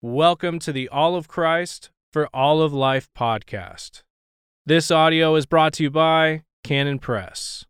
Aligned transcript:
Welcome 0.00 0.60
to 0.60 0.70
the 0.70 0.88
All 0.90 1.16
of 1.16 1.26
Christ 1.26 1.90
for 2.12 2.28
All 2.32 2.62
of 2.62 2.72
Life 2.72 3.08
podcast. 3.18 4.04
This 4.64 4.92
audio 4.92 5.34
is 5.34 5.44
brought 5.44 5.72
to 5.72 5.82
you 5.82 5.90
by 5.90 6.44
Canon 6.62 7.00
Press. 7.00 7.66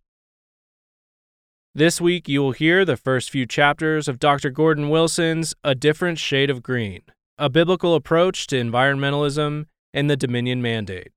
This 1.74 2.02
week, 2.02 2.28
you 2.28 2.42
will 2.42 2.52
hear 2.52 2.84
the 2.84 2.98
first 2.98 3.30
few 3.30 3.46
chapters 3.46 4.08
of 4.08 4.18
Dr. 4.18 4.50
Gordon 4.50 4.90
Wilson's 4.90 5.54
A 5.64 5.74
Different 5.74 6.18
Shade 6.18 6.50
of 6.50 6.62
Green, 6.62 7.00
a 7.38 7.48
biblical 7.48 7.94
approach 7.94 8.46
to 8.48 8.62
environmentalism 8.62 9.64
and 9.94 10.10
the 10.10 10.16
Dominion 10.16 10.60
Mandate. 10.60 11.12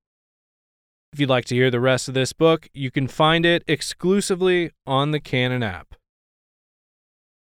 If 1.11 1.19
you'd 1.19 1.27
like 1.27 1.43
to 1.47 1.55
hear 1.55 1.69
the 1.69 1.81
rest 1.81 2.07
of 2.07 2.13
this 2.13 2.31
book, 2.31 2.69
you 2.73 2.89
can 2.89 3.09
find 3.09 3.45
it 3.45 3.65
exclusively 3.67 4.71
on 4.87 5.11
the 5.11 5.19
Canon 5.19 5.61
app. 5.61 5.93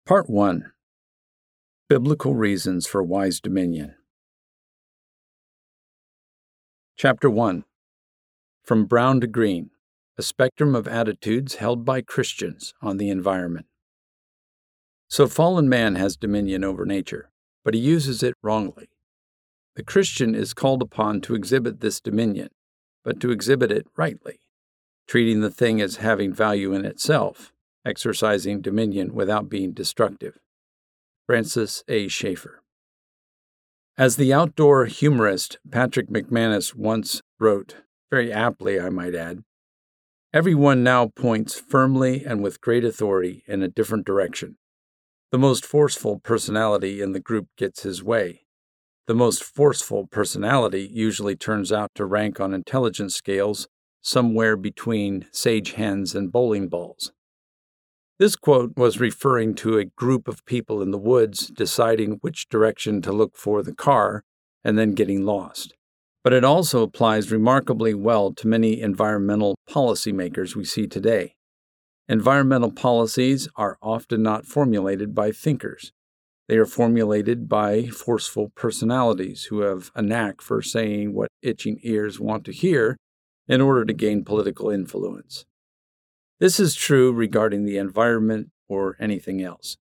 Part 0.04 0.28
1 0.28 0.72
Biblical 1.88 2.34
Reasons 2.34 2.88
for 2.88 3.00
Wise 3.00 3.38
Dominion. 3.38 3.94
Chapter 6.96 7.30
1 7.30 7.62
From 8.64 8.86
Brown 8.86 9.20
to 9.20 9.28
Green 9.28 9.70
A 10.18 10.22
Spectrum 10.24 10.74
of 10.74 10.88
Attitudes 10.88 11.54
Held 11.56 11.84
by 11.84 12.00
Christians 12.00 12.74
on 12.82 12.96
the 12.96 13.08
Environment. 13.08 13.66
So, 15.06 15.28
fallen 15.28 15.68
man 15.68 15.94
has 15.94 16.16
dominion 16.16 16.64
over 16.64 16.84
nature, 16.84 17.30
but 17.64 17.74
he 17.74 17.78
uses 17.78 18.20
it 18.20 18.34
wrongly. 18.42 18.88
The 19.76 19.84
Christian 19.84 20.34
is 20.34 20.54
called 20.54 20.82
upon 20.82 21.20
to 21.20 21.36
exhibit 21.36 21.78
this 21.78 22.00
dominion, 22.00 22.48
but 23.04 23.20
to 23.20 23.30
exhibit 23.30 23.70
it 23.70 23.86
rightly, 23.96 24.40
treating 25.06 25.40
the 25.40 25.52
thing 25.52 25.80
as 25.80 25.98
having 25.98 26.32
value 26.32 26.72
in 26.72 26.84
itself, 26.84 27.52
exercising 27.84 28.60
dominion 28.60 29.14
without 29.14 29.48
being 29.48 29.70
destructive. 29.70 30.40
Francis 31.26 31.82
A. 31.88 32.06
Schaeffer. 32.06 32.62
As 33.98 34.14
the 34.14 34.32
outdoor 34.32 34.84
humorist 34.84 35.58
Patrick 35.68 36.08
McManus 36.08 36.72
once 36.72 37.20
wrote, 37.40 37.78
very 38.12 38.32
aptly, 38.32 38.78
I 38.78 38.90
might 38.90 39.16
add, 39.16 39.42
everyone 40.32 40.84
now 40.84 41.08
points 41.08 41.58
firmly 41.58 42.24
and 42.24 42.44
with 42.44 42.60
great 42.60 42.84
authority 42.84 43.42
in 43.48 43.60
a 43.60 43.68
different 43.68 44.06
direction. 44.06 44.56
The 45.32 45.38
most 45.38 45.66
forceful 45.66 46.20
personality 46.20 47.02
in 47.02 47.10
the 47.10 47.20
group 47.20 47.48
gets 47.58 47.82
his 47.82 48.04
way. 48.04 48.42
The 49.08 49.14
most 49.14 49.42
forceful 49.42 50.06
personality 50.06 50.88
usually 50.92 51.34
turns 51.34 51.72
out 51.72 51.90
to 51.96 52.06
rank 52.06 52.38
on 52.38 52.54
intelligence 52.54 53.16
scales 53.16 53.66
somewhere 54.00 54.56
between 54.56 55.26
sage 55.32 55.72
hens 55.72 56.14
and 56.14 56.30
bowling 56.30 56.68
balls. 56.68 57.10
This 58.18 58.34
quote 58.34 58.72
was 58.78 58.98
referring 58.98 59.54
to 59.56 59.76
a 59.76 59.84
group 59.84 60.26
of 60.26 60.44
people 60.46 60.80
in 60.80 60.90
the 60.90 60.98
woods 60.98 61.48
deciding 61.48 62.12
which 62.22 62.48
direction 62.48 63.02
to 63.02 63.12
look 63.12 63.36
for 63.36 63.62
the 63.62 63.74
car 63.74 64.22
and 64.64 64.78
then 64.78 64.92
getting 64.92 65.26
lost. 65.26 65.74
But 66.24 66.32
it 66.32 66.42
also 66.42 66.82
applies 66.82 67.30
remarkably 67.30 67.92
well 67.92 68.32
to 68.32 68.48
many 68.48 68.80
environmental 68.80 69.58
policymakers 69.68 70.56
we 70.56 70.64
see 70.64 70.86
today. 70.86 71.34
Environmental 72.08 72.72
policies 72.72 73.48
are 73.56 73.76
often 73.82 74.22
not 74.22 74.46
formulated 74.46 75.14
by 75.14 75.30
thinkers. 75.30 75.92
They 76.48 76.56
are 76.56 76.66
formulated 76.66 77.50
by 77.50 77.88
forceful 77.88 78.50
personalities 78.54 79.44
who 79.44 79.60
have 79.60 79.90
a 79.94 80.00
knack 80.00 80.40
for 80.40 80.62
saying 80.62 81.12
what 81.12 81.28
itching 81.42 81.80
ears 81.82 82.18
want 82.18 82.44
to 82.46 82.52
hear 82.52 82.96
in 83.46 83.60
order 83.60 83.84
to 83.84 83.92
gain 83.92 84.24
political 84.24 84.70
influence. 84.70 85.44
This 86.38 86.60
is 86.60 86.74
true 86.74 87.12
regarding 87.12 87.64
the 87.64 87.78
environment 87.78 88.50
or 88.68 88.96
anything 89.00 89.42
else. 89.42 89.78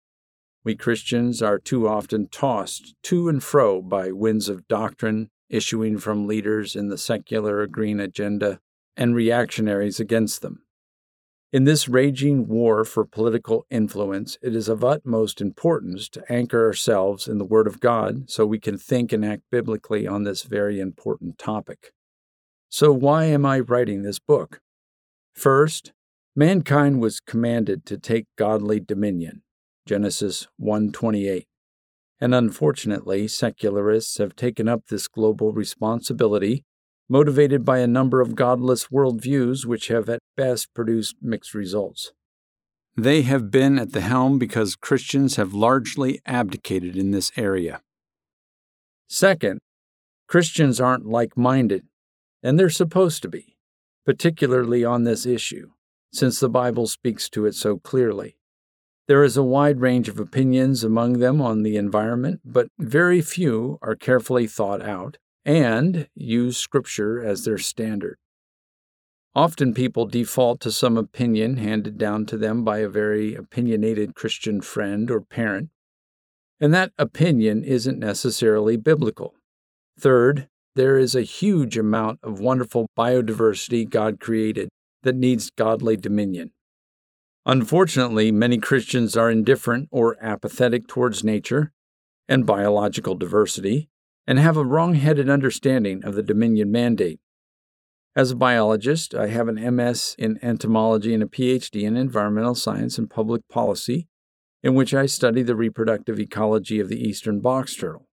We 0.64 0.75
Christians 0.75 1.44
are 1.44 1.59
too 1.59 1.88
often 1.88 2.28
tossed 2.28 2.95
to 3.03 3.30
and 3.30 3.44
fro 3.44 3.83
by 3.83 4.11
winds 4.11 4.50
of 4.50 4.67
doctrine 4.67 5.30
issuing 5.50 6.00
from 6.00 6.28
leaders 6.28 6.75
in 6.75 6.89
the 6.89 6.97
secular 6.97 7.66
green 7.67 8.00
agenda 8.00 8.59
and 8.97 9.16
reactionaries 9.16 10.00
against 10.00 10.41
them. 10.41 10.64
In 11.51 11.66
this 11.66 11.88
raging 11.88 12.47
war 12.47 12.84
for 12.84 13.06
political 13.06 13.66
influence, 13.69 14.38
it 14.41 14.56
is 14.56 14.69
of 14.69 14.84
utmost 14.84 15.41
importance 15.41 16.09
to 16.09 16.31
anchor 16.31 16.66
ourselves 16.66 17.28
in 17.28 17.38
the 17.38 17.45
Word 17.45 17.66
of 17.68 17.79
God 17.79 18.29
so 18.29 18.45
we 18.45 18.59
can 18.59 18.78
think 18.78 19.12
and 19.12 19.25
act 19.25 19.44
biblically 19.51 20.07
on 20.07 20.24
this 20.24 20.44
very 20.44 20.79
important 20.79 21.38
topic. 21.38 21.91
So, 22.69 22.91
why 22.91 23.25
am 23.25 23.47
I 23.47 23.59
writing 23.62 24.03
this 24.03 24.19
book? 24.19 24.62
First, 25.34 25.91
mankind 26.35 27.01
was 27.01 27.19
commanded 27.19 27.85
to 27.85 27.97
take 27.97 28.25
godly 28.38 28.79
dominion. 28.79 29.41
Genesis 29.85 30.47
1:28. 30.59 31.45
And 32.22 32.35
unfortunately, 32.35 33.28
secularists 33.28 34.17
have 34.17 34.35
taken 34.35 34.68
up 34.68 34.88
this 34.88 35.07
global 35.07 35.53
responsibility 35.53 36.63
motivated 37.09 37.66
by 37.66 37.79
a 37.79 37.88
number 37.88 38.22
of 38.22 38.35
godless 38.35 38.88
worldviews 38.88 39.66
which 39.66 39.88
have 39.88 40.07
at 40.09 40.19
best 40.38 40.73
produced 40.75 41.16
mixed 41.22 41.56
results. 41.56 42.12
They 42.95 43.23
have 43.23 43.50
been 43.50 43.79
at 43.79 43.94
the 43.94 44.01
helm 44.01 44.38
because 44.38 44.75
Christians 44.75 45.38
have 45.38 45.53
largely 45.53 46.22
abdicated 46.25 46.95
in 46.95 47.12
this 47.12 47.31
area. 47.35 47.81
Second, 49.07 49.59
Christians 50.28 50.79
aren't 50.79 51.07
like 51.07 51.35
minded, 51.35 51.88
and 52.44 52.59
they're 52.59 52.69
supposed 52.69 53.23
to 53.23 53.29
be, 53.29 53.56
particularly 54.06 54.85
on 54.85 55.03
this 55.03 55.25
issue, 55.25 55.72
since 56.12 56.40
the 56.40 56.50
Bible 56.50 56.88
speaks 56.88 57.30
to 57.30 57.46
it 57.46 57.56
so 57.56 57.78
clearly. 57.78 58.38
There 59.08 59.24
is 59.24 59.38
a 59.38 59.44
wide 59.44 59.81
range 59.81 60.08
of 60.08 60.20
opinions 60.20 60.84
among 60.84 61.14
them 61.14 61.42
on 61.42 61.64
the 61.64 61.78
environment, 61.78 62.42
but 62.46 62.68
very 62.78 63.22
few 63.22 63.80
are 63.81 63.96
carefully 63.96 64.46
thought 64.46 64.81
out 64.81 65.18
and 65.44 66.08
use 66.14 66.58
Scripture 66.58 67.24
as 67.24 67.44
their 67.44 67.58
standard. 67.58 68.18
Often 69.34 69.74
people 69.74 70.06
default 70.06 70.59
to 70.62 70.72
some 70.72 70.98
opinion 70.98 71.58
handed 71.58 71.98
down 71.98 72.25
to 72.28 72.38
them 72.38 72.64
by 72.64 72.80
a 72.80 72.90
very 72.90 73.36
opinionated 73.36 74.16
Christian 74.16 74.62
friend 74.62 75.09
or 75.09 75.22
parent, 75.22 75.69
and 76.59 76.74
that 76.74 76.92
opinion 76.98 77.64
isn't 77.64 78.00
necessarily 78.00 78.75
biblical. 78.75 79.34
Third, 80.00 80.50
there 80.75 80.98
is 80.98 81.16
a 81.16 81.22
huge 81.22 81.78
amount 81.78 82.19
of 82.22 82.40
wonderful 82.40 82.88
biodiversity 82.98 83.90
God 83.90 84.19
created 84.19 84.69
that 85.04 85.16
needs 85.16 85.50
godly 85.50 85.98
dominion. 85.98 86.52
Unfortunately, 87.46 88.32
many 88.32 88.58
Christians 88.58 89.18
are 89.18 89.32
indifferent 89.32 89.90
or 89.92 90.18
apathetic 90.22 90.88
towards 90.88 91.24
nature 91.24 91.72
and 92.28 92.46
biological 92.46 93.16
diversity, 93.16 93.90
and 94.28 94.38
have 94.38 94.56
a 94.56 94.64
wrong 94.64 94.94
headed 94.94 95.28
understanding 95.30 96.06
of 96.06 96.14
the 96.14 96.22
Dominion 96.22 96.72
Mandate. 96.72 97.20
As 98.16 98.30
a 98.30 98.36
biologist, 98.36 99.16
I 99.16 99.28
have 99.28 99.48
an 99.48 99.76
MS 99.76 100.16
in 100.20 100.38
entomology 100.44 101.14
and 101.14 101.24
a 101.24 101.26
PhD 101.26 101.84
in 101.84 101.98
environmental 101.98 102.54
science 102.54 103.00
and 103.00 103.10
public 103.10 103.42
policy, 103.50 104.08
in 104.62 104.76
which 104.76 104.94
I 104.94 105.08
study 105.08 105.42
the 105.42 105.56
reproductive 105.56 106.20
ecology 106.20 106.80
of 106.80 106.90
the 106.90 107.02
eastern 107.02 107.40
box 107.40 107.76
turtle. 107.76 108.08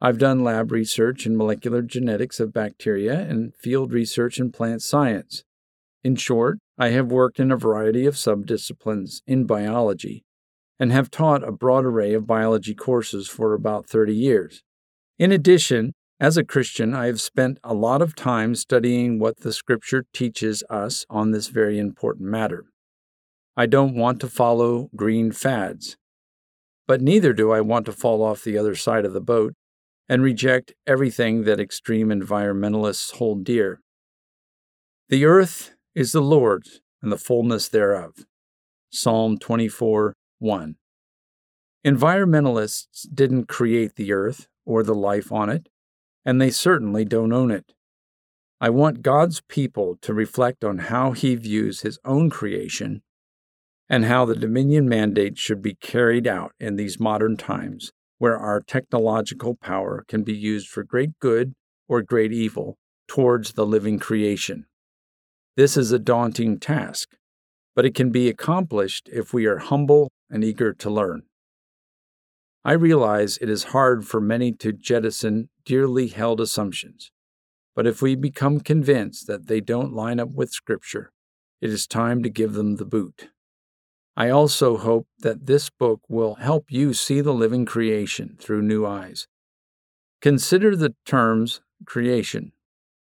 I've 0.00 0.18
done 0.18 0.44
lab 0.44 0.70
research 0.70 1.26
in 1.26 1.36
molecular 1.36 1.82
genetics 1.82 2.38
of 2.38 2.52
bacteria 2.52 3.20
and 3.20 3.54
field 3.54 3.92
research 3.92 4.38
in 4.38 4.52
plant 4.52 4.82
science. 4.82 5.42
In 6.02 6.16
short, 6.16 6.58
I 6.78 6.88
have 6.90 7.12
worked 7.12 7.38
in 7.38 7.52
a 7.52 7.56
variety 7.56 8.06
of 8.06 8.14
subdisciplines 8.14 9.20
in 9.26 9.44
biology 9.44 10.24
and 10.78 10.90
have 10.92 11.10
taught 11.10 11.46
a 11.46 11.52
broad 11.52 11.84
array 11.84 12.14
of 12.14 12.26
biology 12.26 12.74
courses 12.74 13.28
for 13.28 13.52
about 13.52 13.86
30 13.86 14.14
years. 14.14 14.62
In 15.18 15.30
addition, 15.30 15.92
as 16.18 16.38
a 16.38 16.44
Christian, 16.44 16.94
I 16.94 17.06
have 17.06 17.20
spent 17.20 17.58
a 17.62 17.74
lot 17.74 18.00
of 18.00 18.14
time 18.14 18.54
studying 18.54 19.18
what 19.18 19.40
the 19.40 19.52
Scripture 19.52 20.04
teaches 20.14 20.62
us 20.70 21.04
on 21.10 21.30
this 21.30 21.48
very 21.48 21.78
important 21.78 22.28
matter. 22.30 22.64
I 23.56 23.66
don't 23.66 23.94
want 23.94 24.20
to 24.20 24.28
follow 24.28 24.88
green 24.96 25.32
fads, 25.32 25.96
but 26.88 27.02
neither 27.02 27.34
do 27.34 27.50
I 27.50 27.60
want 27.60 27.84
to 27.86 27.92
fall 27.92 28.22
off 28.22 28.42
the 28.42 28.56
other 28.56 28.74
side 28.74 29.04
of 29.04 29.12
the 29.12 29.20
boat 29.20 29.52
and 30.08 30.22
reject 30.22 30.72
everything 30.86 31.44
that 31.44 31.60
extreme 31.60 32.08
environmentalists 32.08 33.12
hold 33.16 33.44
dear. 33.44 33.80
The 35.10 35.26
earth 35.26 35.72
is 35.94 36.12
the 36.12 36.22
Lord's 36.22 36.80
and 37.02 37.10
the 37.10 37.18
fullness 37.18 37.68
thereof. 37.68 38.26
Psalm 38.90 39.38
24 39.38 40.14
1. 40.38 40.76
Environmentalists 41.84 43.06
didn't 43.12 43.48
create 43.48 43.96
the 43.96 44.12
earth 44.12 44.46
or 44.64 44.82
the 44.82 44.94
life 44.94 45.32
on 45.32 45.48
it, 45.48 45.68
and 46.24 46.40
they 46.40 46.50
certainly 46.50 47.04
don't 47.04 47.32
own 47.32 47.50
it. 47.50 47.72
I 48.60 48.70
want 48.70 49.02
God's 49.02 49.40
people 49.48 49.96
to 50.02 50.14
reflect 50.14 50.64
on 50.64 50.78
how 50.78 51.12
He 51.12 51.34
views 51.34 51.80
His 51.80 51.98
own 52.04 52.30
creation 52.30 53.02
and 53.88 54.04
how 54.04 54.24
the 54.24 54.36
Dominion 54.36 54.88
mandate 54.88 55.38
should 55.38 55.60
be 55.60 55.74
carried 55.74 56.26
out 56.26 56.52
in 56.60 56.76
these 56.76 57.00
modern 57.00 57.36
times 57.36 57.90
where 58.18 58.38
our 58.38 58.60
technological 58.60 59.56
power 59.56 60.04
can 60.06 60.22
be 60.22 60.34
used 60.34 60.68
for 60.68 60.84
great 60.84 61.18
good 61.18 61.54
or 61.88 62.02
great 62.02 62.32
evil 62.32 62.76
towards 63.08 63.54
the 63.54 63.66
living 63.66 63.98
creation. 63.98 64.66
This 65.56 65.76
is 65.76 65.92
a 65.92 65.98
daunting 65.98 66.58
task, 66.58 67.10
but 67.74 67.84
it 67.84 67.94
can 67.94 68.10
be 68.10 68.28
accomplished 68.28 69.08
if 69.12 69.32
we 69.32 69.46
are 69.46 69.58
humble 69.58 70.10
and 70.30 70.44
eager 70.44 70.72
to 70.74 70.90
learn. 70.90 71.22
I 72.64 72.72
realize 72.72 73.38
it 73.38 73.48
is 73.48 73.64
hard 73.64 74.06
for 74.06 74.20
many 74.20 74.52
to 74.52 74.72
jettison 74.72 75.48
dearly 75.64 76.08
held 76.08 76.40
assumptions, 76.40 77.10
but 77.74 77.86
if 77.86 78.02
we 78.02 78.14
become 78.14 78.60
convinced 78.60 79.26
that 79.26 79.46
they 79.46 79.60
don't 79.60 79.92
line 79.92 80.20
up 80.20 80.30
with 80.30 80.50
Scripture, 80.50 81.12
it 81.60 81.70
is 81.70 81.86
time 81.86 82.22
to 82.22 82.30
give 82.30 82.52
them 82.52 82.76
the 82.76 82.84
boot. 82.84 83.28
I 84.16 84.28
also 84.28 84.76
hope 84.76 85.06
that 85.20 85.46
this 85.46 85.70
book 85.70 86.00
will 86.08 86.34
help 86.36 86.66
you 86.68 86.92
see 86.92 87.20
the 87.20 87.32
living 87.32 87.64
creation 87.64 88.36
through 88.38 88.62
new 88.62 88.84
eyes. 88.84 89.26
Consider 90.20 90.76
the 90.76 90.94
terms 91.06 91.62
creation 91.86 92.52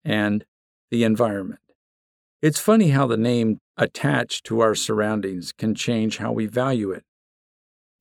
and 0.05 0.45
the 0.91 1.05
environment. 1.05 1.61
It's 2.47 2.61
funny 2.61 2.91
how 2.91 3.09
the 3.09 3.17
name 3.17 3.59
attached 3.77 4.45
to 4.45 4.61
our 4.61 4.77
surroundings 4.77 5.51
can 5.51 5.75
change 5.75 6.19
how 6.19 6.31
we 6.31 6.47
value 6.47 6.93
it. 6.93 7.03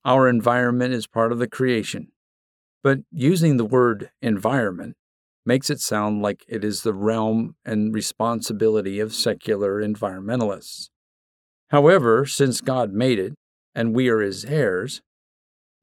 Our 0.04 0.28
environment 0.28 0.94
is 0.94 1.08
part 1.08 1.32
of 1.32 1.40
the 1.40 1.48
creation, 1.48 2.12
but 2.80 3.00
using 3.10 3.56
the 3.56 3.64
word 3.64 4.10
environment 4.22 4.94
makes 5.44 5.68
it 5.68 5.80
sound 5.80 6.22
like 6.22 6.44
it 6.46 6.62
is 6.62 6.84
the 6.84 6.94
realm 6.94 7.56
and 7.64 7.92
responsibility 7.92 9.00
of 9.00 9.12
secular 9.12 9.82
environmentalists. 9.82 10.90
However, 11.70 12.24
since 12.24 12.60
God 12.60 12.92
made 12.92 13.18
it, 13.18 13.34
and 13.74 13.96
we 13.96 14.08
are 14.08 14.20
his 14.20 14.44
heirs, 14.44 15.02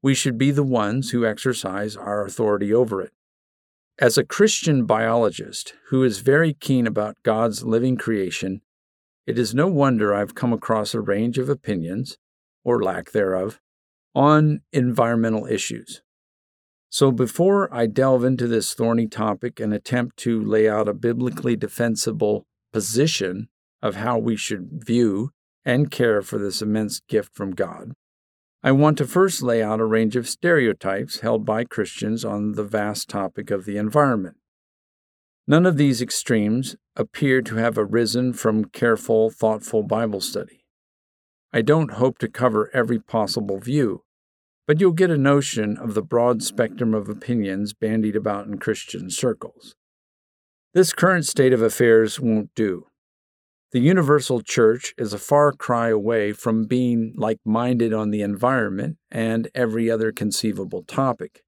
we 0.00 0.14
should 0.14 0.38
be 0.38 0.50
the 0.50 0.62
ones 0.62 1.10
who 1.10 1.26
exercise 1.26 1.98
our 1.98 2.24
authority 2.24 2.72
over 2.72 3.02
it. 3.02 3.12
As 4.00 4.18
a 4.18 4.24
Christian 4.24 4.86
biologist 4.86 5.74
who 5.90 6.02
is 6.02 6.18
very 6.18 6.52
keen 6.52 6.84
about 6.84 7.16
God's 7.22 7.62
living 7.62 7.96
creation, 7.96 8.60
it 9.24 9.38
is 9.38 9.54
no 9.54 9.68
wonder 9.68 10.12
I've 10.12 10.34
come 10.34 10.52
across 10.52 10.94
a 10.94 11.00
range 11.00 11.38
of 11.38 11.48
opinions, 11.48 12.18
or 12.64 12.82
lack 12.82 13.12
thereof, 13.12 13.60
on 14.12 14.62
environmental 14.72 15.46
issues. 15.46 16.02
So, 16.90 17.12
before 17.12 17.72
I 17.72 17.86
delve 17.86 18.24
into 18.24 18.48
this 18.48 18.74
thorny 18.74 19.06
topic 19.06 19.60
and 19.60 19.72
attempt 19.72 20.16
to 20.18 20.42
lay 20.42 20.68
out 20.68 20.88
a 20.88 20.94
biblically 20.94 21.54
defensible 21.54 22.46
position 22.72 23.48
of 23.80 23.94
how 23.94 24.18
we 24.18 24.34
should 24.34 24.84
view 24.84 25.30
and 25.64 25.88
care 25.88 26.20
for 26.20 26.38
this 26.38 26.60
immense 26.60 26.98
gift 27.08 27.32
from 27.32 27.52
God, 27.52 27.92
I 28.64 28.72
want 28.72 28.96
to 28.96 29.06
first 29.06 29.42
lay 29.42 29.62
out 29.62 29.78
a 29.78 29.84
range 29.84 30.16
of 30.16 30.26
stereotypes 30.26 31.20
held 31.20 31.44
by 31.44 31.64
Christians 31.64 32.24
on 32.24 32.52
the 32.52 32.64
vast 32.64 33.10
topic 33.10 33.50
of 33.50 33.66
the 33.66 33.76
environment. 33.76 34.38
None 35.46 35.66
of 35.66 35.76
these 35.76 36.00
extremes 36.00 36.74
appear 36.96 37.42
to 37.42 37.56
have 37.56 37.76
arisen 37.76 38.32
from 38.32 38.64
careful, 38.64 39.28
thoughtful 39.28 39.82
Bible 39.82 40.22
study. 40.22 40.64
I 41.52 41.60
don't 41.60 41.92
hope 41.92 42.16
to 42.20 42.28
cover 42.28 42.70
every 42.72 42.98
possible 42.98 43.58
view, 43.58 44.04
but 44.66 44.80
you'll 44.80 44.92
get 44.92 45.10
a 45.10 45.18
notion 45.18 45.76
of 45.76 45.92
the 45.92 46.00
broad 46.02 46.42
spectrum 46.42 46.94
of 46.94 47.10
opinions 47.10 47.74
bandied 47.74 48.16
about 48.16 48.46
in 48.46 48.56
Christian 48.56 49.10
circles. 49.10 49.74
This 50.72 50.94
current 50.94 51.26
state 51.26 51.52
of 51.52 51.60
affairs 51.60 52.18
won't 52.18 52.48
do. 52.54 52.86
The 53.74 53.80
universal 53.80 54.40
church 54.40 54.94
is 54.96 55.12
a 55.12 55.18
far 55.18 55.50
cry 55.50 55.88
away 55.88 56.32
from 56.32 56.66
being 56.66 57.12
like 57.16 57.40
minded 57.44 57.92
on 57.92 58.12
the 58.12 58.22
environment 58.22 58.98
and 59.10 59.48
every 59.52 59.90
other 59.90 60.12
conceivable 60.12 60.84
topic. 60.84 61.42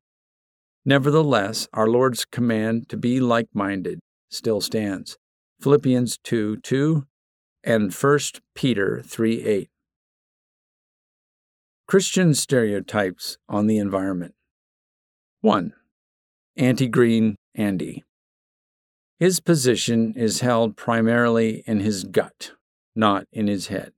Nevertheless, 0.85 1.69
our 1.73 1.87
Lord's 1.87 2.25
command 2.25 2.89
to 2.89 2.97
be 2.97 3.21
like 3.21 3.47
minded 3.55 4.01
still 4.29 4.61
stands. 4.61 5.17
Philippians 5.61 6.19
2 6.25 6.57
2 6.65 7.07
and 7.63 7.95
1 7.95 8.19
Peter 8.57 9.03
3 9.07 9.45
8. 9.45 9.71
Christian 11.87 12.35
stereotypes 12.35 13.39
on 13.49 13.69
the 13.69 13.79
environment. 13.79 14.35
1. 15.43 15.73
Anti 16.57 16.89
green 16.89 17.37
Andy. 17.55 18.03
His 19.19 19.41
position 19.41 20.13
is 20.15 20.41
held 20.41 20.77
primarily 20.77 21.63
in 21.67 21.81
his 21.81 22.05
gut, 22.05 22.53
not 22.95 23.27
in 23.33 23.47
his 23.47 23.69
head. 23.69 23.93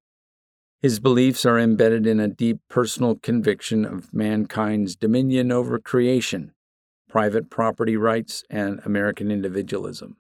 His 0.81 1.01
beliefs 1.01 1.45
are 1.45 1.59
embedded 1.59 2.07
in 2.07 2.21
a 2.21 2.29
deep 2.29 2.61
personal 2.71 3.17
conviction 3.17 3.85
of 3.85 4.13
mankind's 4.15 4.95
dominion 4.95 5.51
over 5.51 5.79
creation, 5.79 6.53
private 7.09 7.51
property 7.51 7.97
rights, 7.97 8.45
and 8.49 8.81
American 8.85 9.31
individualism. 9.31 10.19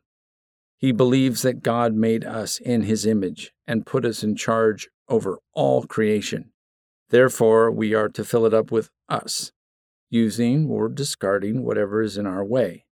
He 0.79 0.91
believes 0.91 1.43
that 1.43 1.63
God 1.63 1.95
made 1.95 2.25
us 2.25 2.59
in 2.59 2.83
his 2.83 3.07
image 3.07 3.53
and 3.67 3.87
put 3.87 4.05
us 4.05 4.25
in 4.25 4.35
charge 4.35 4.89
over 5.09 5.39
all 5.55 5.85
creation 5.85 6.53
Therefore, 7.11 7.71
we 7.71 7.95
are 7.95 8.09
to 8.11 8.25
fill 8.25 8.45
it 8.45 8.53
up 8.53 8.71
with 8.71 8.91
us, 9.09 9.53
using 10.11 10.69
or 10.69 10.89
discarding 10.89 11.65
whatever 11.65 12.03
is 12.03 12.19
in 12.19 12.27
our 12.27 12.45
way. 12.45 12.85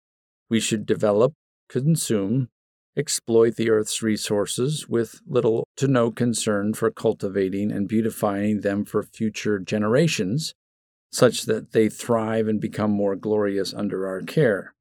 We 0.48 0.60
should 0.60 0.86
develop, 0.86 1.34
consume, 1.68 2.48
exploit 2.96 3.56
the 3.56 3.70
earth's 3.70 4.02
resources 4.02 4.88
with 4.88 5.20
little 5.26 5.68
to 5.76 5.86
no 5.86 6.10
concern 6.10 6.72
for 6.74 6.90
cultivating 6.90 7.70
and 7.70 7.88
beautifying 7.88 8.60
them 8.60 8.84
for 8.84 9.02
future 9.02 9.58
generations, 9.58 10.54
such 11.12 11.42
that 11.42 11.72
they 11.72 11.88
thrive 11.88 12.48
and 12.48 12.60
become 12.60 12.90
more 12.90 13.16
glorious 13.16 13.74
under 13.74 14.06
our 14.06 14.22
care. 14.22 14.74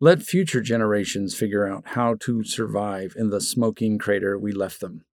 Let 0.00 0.22
future 0.22 0.60
generations 0.60 1.34
figure 1.34 1.66
out 1.66 1.88
how 1.88 2.14
to 2.20 2.44
survive 2.44 3.14
in 3.16 3.30
the 3.30 3.40
smoking 3.40 3.98
crater 3.98 4.38
we 4.38 4.52
left 4.52 4.80
them. 4.80 5.04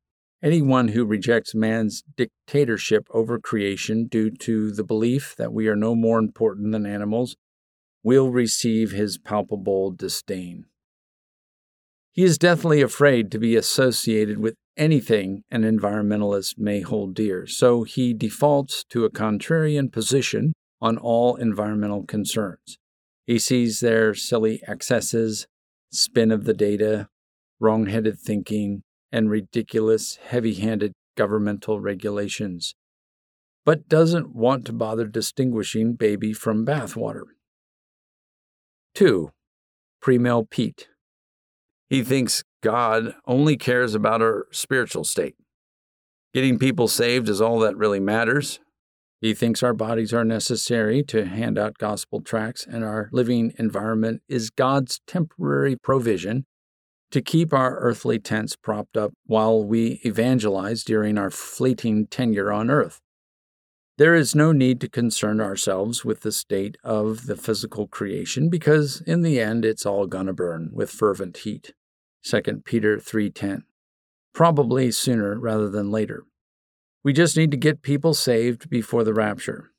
Anyone 0.44 0.90
who 0.90 1.06
rejects 1.06 1.56
man's 1.56 2.04
dictatorship 2.16 3.08
over 3.10 3.40
creation 3.40 4.06
due 4.06 4.30
to 4.30 4.72
the 4.72 4.84
belief 4.84 5.34
that 5.38 5.52
we 5.52 5.68
are 5.68 5.76
no 5.76 5.96
more 5.96 6.20
important 6.20 6.72
than 6.72 6.86
animals 6.86 7.36
will 8.04 8.30
receive 8.30 8.92
his 8.92 9.18
palpable 9.18 9.90
disdain. 9.90 10.66
He 12.16 12.24
is 12.24 12.38
deathly 12.38 12.82
afraid 12.82 13.30
to 13.32 13.40
be 13.40 13.58
associated 13.58 14.38
with 14.38 14.56
anything 14.78 15.44
an 15.52 15.64
environmentalist 15.64 16.58
may 16.58 16.80
hold 16.80 17.14
dear, 17.14 17.46
so 17.46 17.84
he 17.84 18.14
defaults 18.14 18.86
to 18.92 19.04
a 19.04 19.10
contrarian 19.10 19.92
position 19.92 20.54
on 20.80 20.98
all 20.98 21.36
environmental 21.36 22.06
concerns. 22.06 22.78
He 23.28 23.38
sees 23.38 23.82
their 23.82 24.14
silly 24.14 24.62
excesses, 24.66 25.46
spin 25.92 26.32
of 26.32 26.46
the 26.46 26.54
data, 26.54 27.10
wrong 27.60 27.88
headed 27.88 28.18
thinking, 28.18 28.84
and 29.12 29.30
ridiculous, 29.30 30.18
heavy 30.26 30.54
handed 30.54 30.94
governmental 31.18 31.82
regulations, 31.82 32.76
but 33.66 33.90
doesn't 33.90 34.34
want 34.34 34.64
to 34.66 34.74
bother 34.74 35.06
distinguishing 35.06 35.96
baby 35.96 36.32
from 36.32 36.66
bathwater. 36.66 37.24
2. 38.94 39.32
Premill 40.02 40.50
Pete. 40.50 40.88
He 41.90 42.04
thinks 42.04 42.44
God 42.62 43.16
only 43.28 43.58
cares 43.58 43.94
about 43.94 44.22
our 44.22 44.48
spiritual 44.52 45.04
state. 45.04 45.36
Getting 46.34 46.58
people 46.58 46.88
saved 46.88 47.30
is 47.30 47.40
all 47.40 47.60
that 47.60 47.78
really 47.78 48.00
matters. 48.00 48.60
He 49.22 49.34
thinks 49.34 49.64
our 49.64 49.74
bodies 49.74 50.14
are 50.14 50.26
necessary 50.26 51.04
to 51.04 51.26
hand 51.26 51.58
out 51.58 51.78
gospel 51.78 52.22
tracts, 52.22 52.66
and 52.66 52.84
our 52.84 53.10
living 53.12 53.54
environment 53.58 54.22
is 54.28 54.50
God's 54.50 55.00
temporary 55.08 55.76
provision 55.76 56.46
to 57.12 57.22
keep 57.22 57.54
our 57.54 57.78
earthly 57.78 58.20
tents 58.20 58.56
propped 58.56 58.98
up 58.98 59.14
while 59.26 59.64
we 59.64 60.02
evangelize 60.04 60.84
during 60.84 61.18
our 61.18 61.30
fleeting 61.30 62.08
tenure 62.08 62.52
on 62.52 62.70
earth. 62.70 63.00
There 63.98 64.16
is 64.16 64.36
no 64.36 64.52
need 64.52 64.82
to 64.82 64.90
concern 64.90 65.40
ourselves 65.40 66.04
with 66.04 66.20
the 66.20 66.34
state 66.34 66.76
of 66.84 67.28
the 67.28 67.38
physical 67.38 67.88
creation 67.88 68.50
because 68.50 69.00
in 69.08 69.22
the 69.22 69.40
end 69.40 69.64
it's 69.64 69.86
all 69.86 70.08
going 70.08 70.26
to 70.26 70.34
burn 70.34 70.72
with 70.74 70.92
fervent 70.92 71.38
heat. 71.38 71.74
2 72.26 72.64
Peter 72.66 72.98
3:10. 72.98 73.66
Probably 74.34 74.90
sooner 74.90 75.40
rather 75.40 75.70
than 75.70 75.92
later. 75.92 76.26
We 77.04 77.14
just 77.14 77.38
need 77.38 77.52
to 77.52 77.58
get 77.58 77.84
people 77.84 78.16
saved 78.16 78.68
before 78.68 79.04
the 79.04 79.14
rapture. 79.14 79.72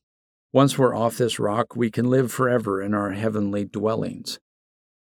Once 0.52 0.78
we're 0.78 0.94
off 0.94 1.18
this 1.18 1.40
rock, 1.40 1.74
we 1.74 1.90
can 1.90 2.08
live 2.08 2.30
forever 2.30 2.80
in 2.80 2.94
our 2.94 3.10
heavenly 3.10 3.64
dwellings. 3.64 4.38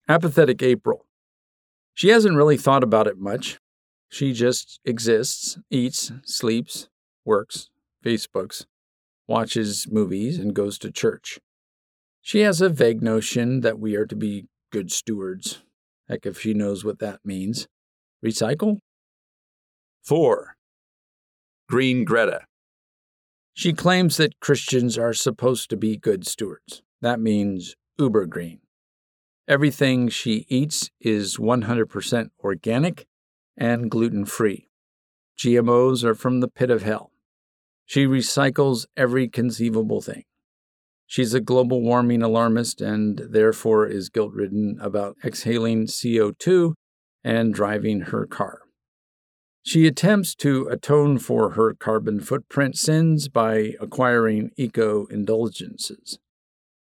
Apathetic 0.08 0.62
April. 0.62 1.08
She 1.96 2.10
hasn't 2.10 2.38
really 2.38 2.56
thought 2.56 2.84
about 2.84 3.08
it 3.08 3.18
much. 3.18 3.60
She 4.10 4.32
just 4.32 4.80
exists, 4.86 5.58
eats, 5.72 6.12
sleeps, 6.24 6.88
works, 7.26 7.72
Facebooks, 8.06 8.68
watches 9.28 9.88
movies, 9.90 10.38
and 10.38 10.54
goes 10.54 10.78
to 10.78 10.92
church. 10.92 11.40
She 12.22 12.42
has 12.42 12.62
a 12.62 12.70
vague 12.70 13.02
notion 13.02 13.62
that 13.62 13.80
we 13.80 13.96
are 13.96 14.06
to 14.06 14.16
be 14.16 14.46
good 14.72 14.92
stewards. 14.92 15.64
Heck, 16.10 16.26
if 16.26 16.40
she 16.40 16.54
knows 16.54 16.84
what 16.84 17.00
that 17.00 17.20
means. 17.24 17.68
Recycle? 18.26 18.78
4. 20.04 20.56
Green 21.70 22.04
Greta. 22.04 22.42
She 23.54 23.74
claims 23.74 24.18
that 24.18 24.40
Christians 24.40 24.98
are 24.98 25.14
supposed 25.14 25.70
to 25.70 25.78
be 25.78 25.98
good 25.98 26.28
stewards. 26.28 26.82
That 27.02 27.20
means 27.20 27.76
uber 27.98 28.26
green. 28.26 28.60
Everything 29.48 30.10
she 30.10 30.46
eats 30.50 30.90
is 31.00 31.38
100% 31.38 32.30
organic 32.44 33.06
and 33.58 33.92
gluten 33.92 34.26
free. 34.26 34.70
GMOs 35.38 36.04
are 36.04 36.16
from 36.16 36.40
the 36.40 36.48
pit 36.48 36.70
of 36.70 36.84
hell. 36.84 37.12
She 37.86 38.06
recycles 38.06 38.86
every 38.96 39.28
conceivable 39.28 40.02
thing. 40.02 40.24
She's 41.14 41.36
a 41.36 41.40
global 41.40 41.80
warming 41.80 42.24
alarmist 42.24 42.82
and 42.82 43.20
therefore 43.20 43.86
is 43.86 44.10
guilt 44.10 44.34
ridden 44.34 44.80
about 44.82 45.16
exhaling 45.24 45.86
CO2 45.86 46.74
and 47.24 47.54
driving 47.54 48.02
her 48.02 48.26
car. 48.26 48.62
She 49.62 49.86
attempts 49.86 50.34
to 50.38 50.68
atone 50.70 51.20
for 51.20 51.52
her 51.52 51.76
carbon 51.76 52.20
footprint 52.20 52.80
sins 52.80 53.28
by 53.28 53.76
acquiring 53.80 54.54
eco 54.58 55.06
indulgences. 55.06 56.18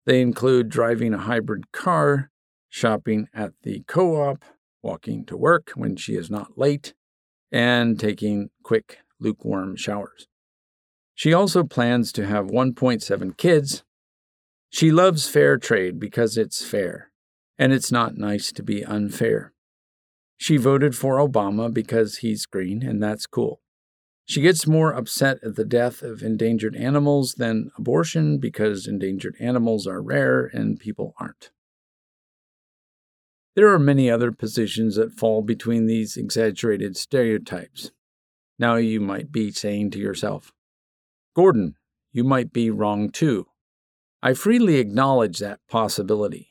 They 0.06 0.22
include 0.22 0.70
driving 0.70 1.12
a 1.12 1.18
hybrid 1.18 1.70
car, 1.70 2.30
shopping 2.70 3.28
at 3.34 3.52
the 3.64 3.84
co 3.86 4.16
op, 4.30 4.46
walking 4.82 5.26
to 5.26 5.36
work 5.36 5.72
when 5.74 5.94
she 5.96 6.14
is 6.14 6.30
not 6.30 6.56
late, 6.56 6.94
and 7.52 8.00
taking 8.00 8.48
quick, 8.62 9.00
lukewarm 9.20 9.76
showers. 9.76 10.26
She 11.14 11.34
also 11.34 11.64
plans 11.64 12.12
to 12.12 12.24
have 12.26 12.46
1.7 12.46 13.36
kids. 13.36 13.84
She 14.72 14.90
loves 14.90 15.28
fair 15.28 15.58
trade 15.58 16.00
because 16.00 16.38
it's 16.38 16.64
fair, 16.64 17.10
and 17.58 17.74
it's 17.74 17.92
not 17.92 18.16
nice 18.16 18.50
to 18.52 18.62
be 18.62 18.82
unfair. 18.82 19.52
She 20.38 20.56
voted 20.56 20.96
for 20.96 21.18
Obama 21.18 21.72
because 21.72 22.18
he's 22.18 22.46
green, 22.46 22.82
and 22.82 23.02
that's 23.02 23.26
cool. 23.26 23.60
She 24.24 24.40
gets 24.40 24.66
more 24.66 24.92
upset 24.92 25.38
at 25.44 25.56
the 25.56 25.66
death 25.66 26.02
of 26.02 26.22
endangered 26.22 26.74
animals 26.74 27.34
than 27.34 27.70
abortion 27.76 28.38
because 28.38 28.86
endangered 28.86 29.36
animals 29.38 29.86
are 29.86 30.00
rare 30.00 30.46
and 30.46 30.80
people 30.80 31.14
aren't. 31.20 31.50
There 33.54 33.68
are 33.68 33.78
many 33.78 34.10
other 34.10 34.32
positions 34.32 34.96
that 34.96 35.12
fall 35.12 35.42
between 35.42 35.84
these 35.84 36.16
exaggerated 36.16 36.96
stereotypes. 36.96 37.90
Now 38.58 38.76
you 38.76 39.00
might 39.00 39.30
be 39.30 39.50
saying 39.50 39.90
to 39.90 39.98
yourself, 39.98 40.50
Gordon, 41.36 41.74
you 42.10 42.24
might 42.24 42.54
be 42.54 42.70
wrong 42.70 43.10
too. 43.10 43.48
I 44.22 44.34
freely 44.34 44.76
acknowledge 44.76 45.38
that 45.38 45.60
possibility. 45.68 46.50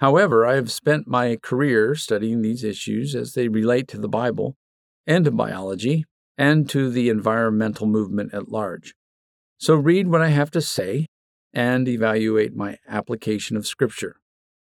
However, 0.00 0.46
I 0.46 0.54
have 0.54 0.72
spent 0.72 1.06
my 1.06 1.36
career 1.36 1.94
studying 1.94 2.42
these 2.42 2.64
issues 2.64 3.14
as 3.14 3.34
they 3.34 3.48
relate 3.48 3.88
to 3.88 3.98
the 3.98 4.08
Bible 4.08 4.56
and 5.06 5.24
to 5.24 5.30
biology 5.30 6.06
and 6.38 6.68
to 6.70 6.90
the 6.90 7.08
environmental 7.08 7.86
movement 7.86 8.32
at 8.32 8.48
large. 8.48 8.94
So 9.58 9.74
read 9.74 10.08
what 10.08 10.22
I 10.22 10.28
have 10.28 10.50
to 10.52 10.60
say 10.60 11.06
and 11.52 11.86
evaluate 11.86 12.56
my 12.56 12.78
application 12.88 13.56
of 13.56 13.66
Scripture, 13.66 14.16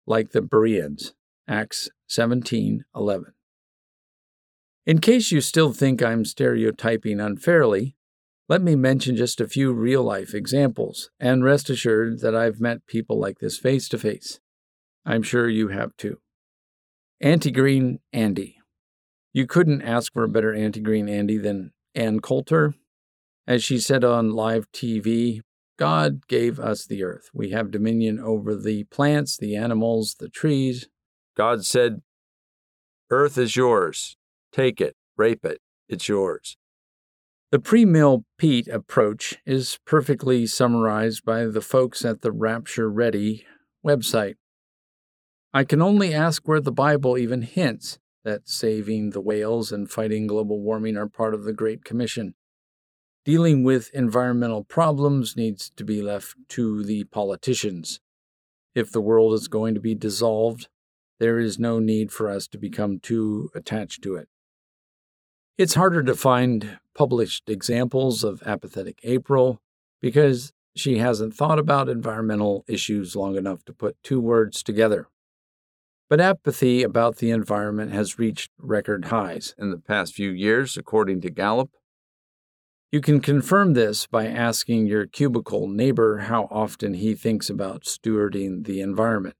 like 0.06 0.30
the 0.30 0.42
Bereans, 0.42 1.14
Acts 1.48 1.90
17:11. 2.08 3.32
In 4.84 5.00
case 5.00 5.32
you 5.32 5.40
still 5.40 5.72
think 5.72 6.02
I'm 6.02 6.24
stereotyping 6.24 7.18
unfairly, 7.18 7.96
let 8.48 8.62
me 8.62 8.76
mention 8.76 9.16
just 9.16 9.40
a 9.40 9.48
few 9.48 9.72
real 9.72 10.02
life 10.02 10.34
examples, 10.34 11.10
and 11.18 11.44
rest 11.44 11.68
assured 11.68 12.20
that 12.20 12.34
I've 12.34 12.60
met 12.60 12.86
people 12.86 13.18
like 13.18 13.38
this 13.38 13.58
face 13.58 13.88
to 13.88 13.98
face. 13.98 14.40
I'm 15.04 15.22
sure 15.22 15.48
you 15.48 15.68
have 15.68 15.96
too. 15.96 16.18
Anti 17.20 17.50
Green 17.50 17.98
Andy. 18.12 18.58
You 19.32 19.46
couldn't 19.46 19.82
ask 19.82 20.12
for 20.12 20.24
a 20.24 20.28
better 20.28 20.54
anti 20.54 20.80
green 20.80 21.08
Andy 21.08 21.36
than 21.36 21.72
Ann 21.94 22.20
Coulter. 22.20 22.74
As 23.46 23.62
she 23.62 23.78
said 23.78 24.02
on 24.02 24.30
live 24.30 24.70
TV, 24.72 25.40
God 25.78 26.26
gave 26.26 26.58
us 26.58 26.86
the 26.86 27.02
earth. 27.02 27.28
We 27.34 27.50
have 27.50 27.70
dominion 27.70 28.18
over 28.18 28.56
the 28.56 28.84
plants, 28.84 29.36
the 29.36 29.54
animals, 29.54 30.16
the 30.18 30.30
trees. 30.30 30.88
God 31.36 31.66
said, 31.66 32.00
Earth 33.10 33.36
is 33.36 33.56
yours. 33.56 34.16
Take 34.52 34.80
it, 34.80 34.96
rape 35.18 35.44
it, 35.44 35.60
it's 35.86 36.08
yours. 36.08 36.56
The 37.52 37.60
pre 37.60 37.84
mill 37.84 38.24
Pete 38.38 38.66
approach 38.66 39.36
is 39.46 39.78
perfectly 39.84 40.46
summarized 40.46 41.24
by 41.24 41.44
the 41.46 41.60
folks 41.60 42.04
at 42.04 42.22
the 42.22 42.32
Rapture 42.32 42.90
Ready 42.90 43.46
website. 43.86 44.34
I 45.54 45.62
can 45.62 45.80
only 45.80 46.12
ask 46.12 46.48
where 46.48 46.60
the 46.60 46.72
Bible 46.72 47.16
even 47.16 47.42
hints 47.42 48.00
that 48.24 48.48
saving 48.48 49.10
the 49.10 49.20
whales 49.20 49.70
and 49.70 49.88
fighting 49.88 50.26
global 50.26 50.60
warming 50.60 50.96
are 50.96 51.08
part 51.08 51.34
of 51.34 51.44
the 51.44 51.52
Great 51.52 51.84
Commission. 51.84 52.34
Dealing 53.24 53.62
with 53.62 53.94
environmental 53.94 54.64
problems 54.64 55.36
needs 55.36 55.70
to 55.76 55.84
be 55.84 56.02
left 56.02 56.34
to 56.48 56.82
the 56.82 57.04
politicians. 57.04 58.00
If 58.74 58.90
the 58.90 59.00
world 59.00 59.34
is 59.34 59.46
going 59.46 59.74
to 59.74 59.80
be 59.80 59.94
dissolved, 59.94 60.66
there 61.20 61.38
is 61.38 61.60
no 61.60 61.78
need 61.78 62.10
for 62.10 62.28
us 62.28 62.48
to 62.48 62.58
become 62.58 62.98
too 62.98 63.50
attached 63.54 64.02
to 64.02 64.16
it. 64.16 64.28
It's 65.58 65.74
harder 65.74 66.02
to 66.02 66.14
find 66.14 66.78
published 66.94 67.48
examples 67.48 68.22
of 68.22 68.42
apathetic 68.44 69.00
April 69.02 69.62
because 70.02 70.52
she 70.74 70.98
hasn't 70.98 71.34
thought 71.34 71.58
about 71.58 71.88
environmental 71.88 72.62
issues 72.68 73.16
long 73.16 73.36
enough 73.36 73.64
to 73.64 73.72
put 73.72 73.96
two 74.02 74.20
words 74.20 74.62
together. 74.62 75.08
But 76.10 76.20
apathy 76.20 76.82
about 76.82 77.16
the 77.16 77.30
environment 77.30 77.92
has 77.92 78.18
reached 78.18 78.50
record 78.58 79.06
highs 79.06 79.54
in 79.58 79.70
the 79.70 79.78
past 79.78 80.12
few 80.12 80.30
years, 80.30 80.76
according 80.76 81.22
to 81.22 81.30
Gallup. 81.30 81.70
You 82.92 83.00
can 83.00 83.20
confirm 83.20 83.72
this 83.72 84.06
by 84.06 84.26
asking 84.26 84.86
your 84.86 85.06
cubicle 85.06 85.68
neighbor 85.68 86.18
how 86.18 86.48
often 86.50 86.92
he 86.94 87.14
thinks 87.14 87.48
about 87.48 87.84
stewarding 87.84 88.66
the 88.66 88.82
environment. 88.82 89.36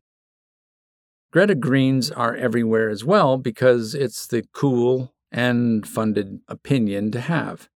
Greta 1.30 1.54
Greens 1.54 2.11
are 2.11 2.35
everywhere 2.35 2.88
as 2.88 3.04
well 3.04 3.37
because 3.37 3.94
it's 3.94 4.26
the 4.26 4.44
cool 4.54 5.12
and 5.30 5.87
funded 5.87 6.40
opinion 6.49 7.11
to 7.12 7.21
have. 7.21 7.68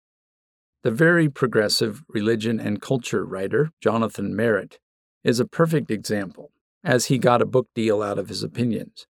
The 0.83 0.91
very 0.91 1.29
progressive 1.29 2.03
religion 2.09 2.61
and 2.61 2.81
culture 2.81 3.25
writer, 3.25 3.71
Jonathan 3.81 4.35
Merritt, 4.35 4.79
is 5.25 5.41
a 5.41 5.47
perfect 5.47 5.91
example 5.91 6.53
as 6.85 7.07
he 7.07 7.19
got 7.19 7.43
a 7.43 7.47
book 7.47 7.69
deal 7.75 8.03
out 8.03 8.19
of 8.19 8.29
his 8.29 8.43
opinions. 8.43 9.07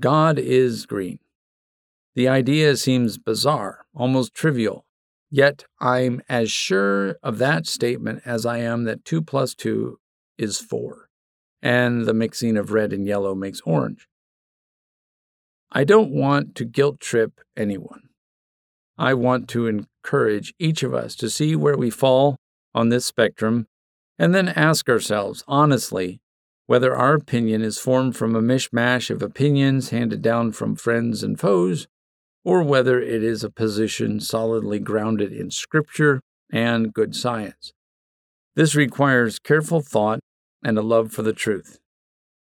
God 0.00 0.38
is 0.38 0.86
green. 0.86 1.18
The 2.14 2.28
idea 2.28 2.76
seems 2.76 3.18
bizarre, 3.18 3.86
almost 3.94 4.34
trivial, 4.34 4.86
yet 5.30 5.64
I'm 5.78 6.22
as 6.28 6.50
sure 6.50 7.16
of 7.22 7.38
that 7.38 7.66
statement 7.66 8.22
as 8.24 8.46
I 8.46 8.58
am 8.58 8.84
that 8.84 9.04
2 9.04 9.22
plus 9.22 9.54
2 9.54 10.00
is 10.38 10.58
4, 10.58 11.08
and 11.62 12.06
the 12.06 12.14
mixing 12.14 12.56
of 12.56 12.72
red 12.72 12.92
and 12.92 13.06
yellow 13.06 13.34
makes 13.34 13.60
orange. 13.64 14.07
I 15.70 15.84
don't 15.84 16.10
want 16.10 16.54
to 16.56 16.64
guilt 16.64 16.98
trip 17.00 17.40
anyone. 17.56 18.08
I 18.96 19.14
want 19.14 19.48
to 19.50 19.66
encourage 19.66 20.54
each 20.58 20.82
of 20.82 20.94
us 20.94 21.14
to 21.16 21.28
see 21.28 21.54
where 21.54 21.76
we 21.76 21.90
fall 21.90 22.36
on 22.74 22.88
this 22.88 23.04
spectrum 23.04 23.66
and 24.18 24.34
then 24.34 24.48
ask 24.48 24.88
ourselves 24.88 25.44
honestly 25.46 26.20
whether 26.66 26.96
our 26.96 27.14
opinion 27.14 27.62
is 27.62 27.78
formed 27.78 28.16
from 28.16 28.34
a 28.34 28.42
mishmash 28.42 29.10
of 29.10 29.22
opinions 29.22 29.90
handed 29.90 30.20
down 30.20 30.52
from 30.52 30.76
friends 30.76 31.22
and 31.22 31.40
foes, 31.40 31.86
or 32.44 32.62
whether 32.62 33.00
it 33.00 33.22
is 33.22 33.42
a 33.42 33.50
position 33.50 34.20
solidly 34.20 34.78
grounded 34.78 35.32
in 35.32 35.50
Scripture 35.50 36.20
and 36.52 36.92
good 36.92 37.14
science. 37.14 37.72
This 38.54 38.74
requires 38.74 39.38
careful 39.38 39.80
thought 39.80 40.20
and 40.62 40.76
a 40.76 40.82
love 40.82 41.12
for 41.12 41.22
the 41.22 41.32
truth. 41.32 41.78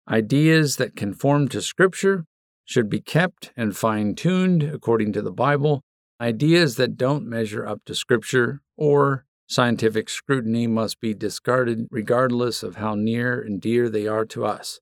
Ideas 0.09 0.77
that 0.77 0.95
conform 0.95 1.47
to 1.49 1.61
Scripture 1.61 2.25
should 2.65 2.89
be 2.89 2.99
kept 2.99 3.53
and 3.55 3.77
fine 3.77 4.15
tuned 4.15 4.63
according 4.63 5.13
to 5.13 5.21
the 5.21 5.31
Bible. 5.31 5.81
Ideas 6.19 6.75
that 6.75 6.97
don't 6.97 7.27
measure 7.27 7.65
up 7.65 7.81
to 7.85 7.95
Scripture 7.95 8.61
or 8.75 9.25
Scientific 9.47 10.09
scrutiny 10.09 10.65
must 10.65 10.99
be 10.99 11.13
discarded 11.13 11.87
regardless 11.91 12.63
of 12.63 12.77
how 12.77 12.95
near 12.95 13.39
and 13.39 13.61
dear 13.61 13.89
they 13.89 14.07
are 14.07 14.25
to 14.25 14.43
us. 14.43 14.79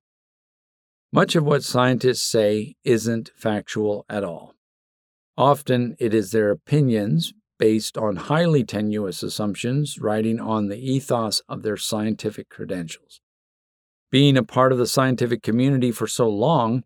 Much 1.12 1.36
of 1.36 1.44
what 1.44 1.64
scientists 1.64 2.24
say 2.24 2.76
isn't 2.86 3.32
factual 3.36 4.06
at 4.10 4.24
all. 4.24 4.56
Often 5.38 5.98
it 6.00 6.14
is 6.14 6.32
their 6.32 6.50
opinions 6.50 7.34
based 7.60 7.98
on 7.98 8.16
highly 8.16 8.64
tenuous 8.64 9.22
assumptions 9.22 10.00
riding 10.00 10.40
on 10.40 10.70
the 10.70 10.80
ethos 10.80 11.42
of 11.50 11.62
their 11.62 11.78
scientific 11.78 12.50
credentials. 12.50 13.20
Being 14.12 14.38
a 14.38 14.44
part 14.44 14.72
of 14.72 14.78
the 14.78 14.88
scientific 14.88 15.44
community 15.44 15.92
for 15.92 16.08
so 16.08 16.30
long, 16.30 16.84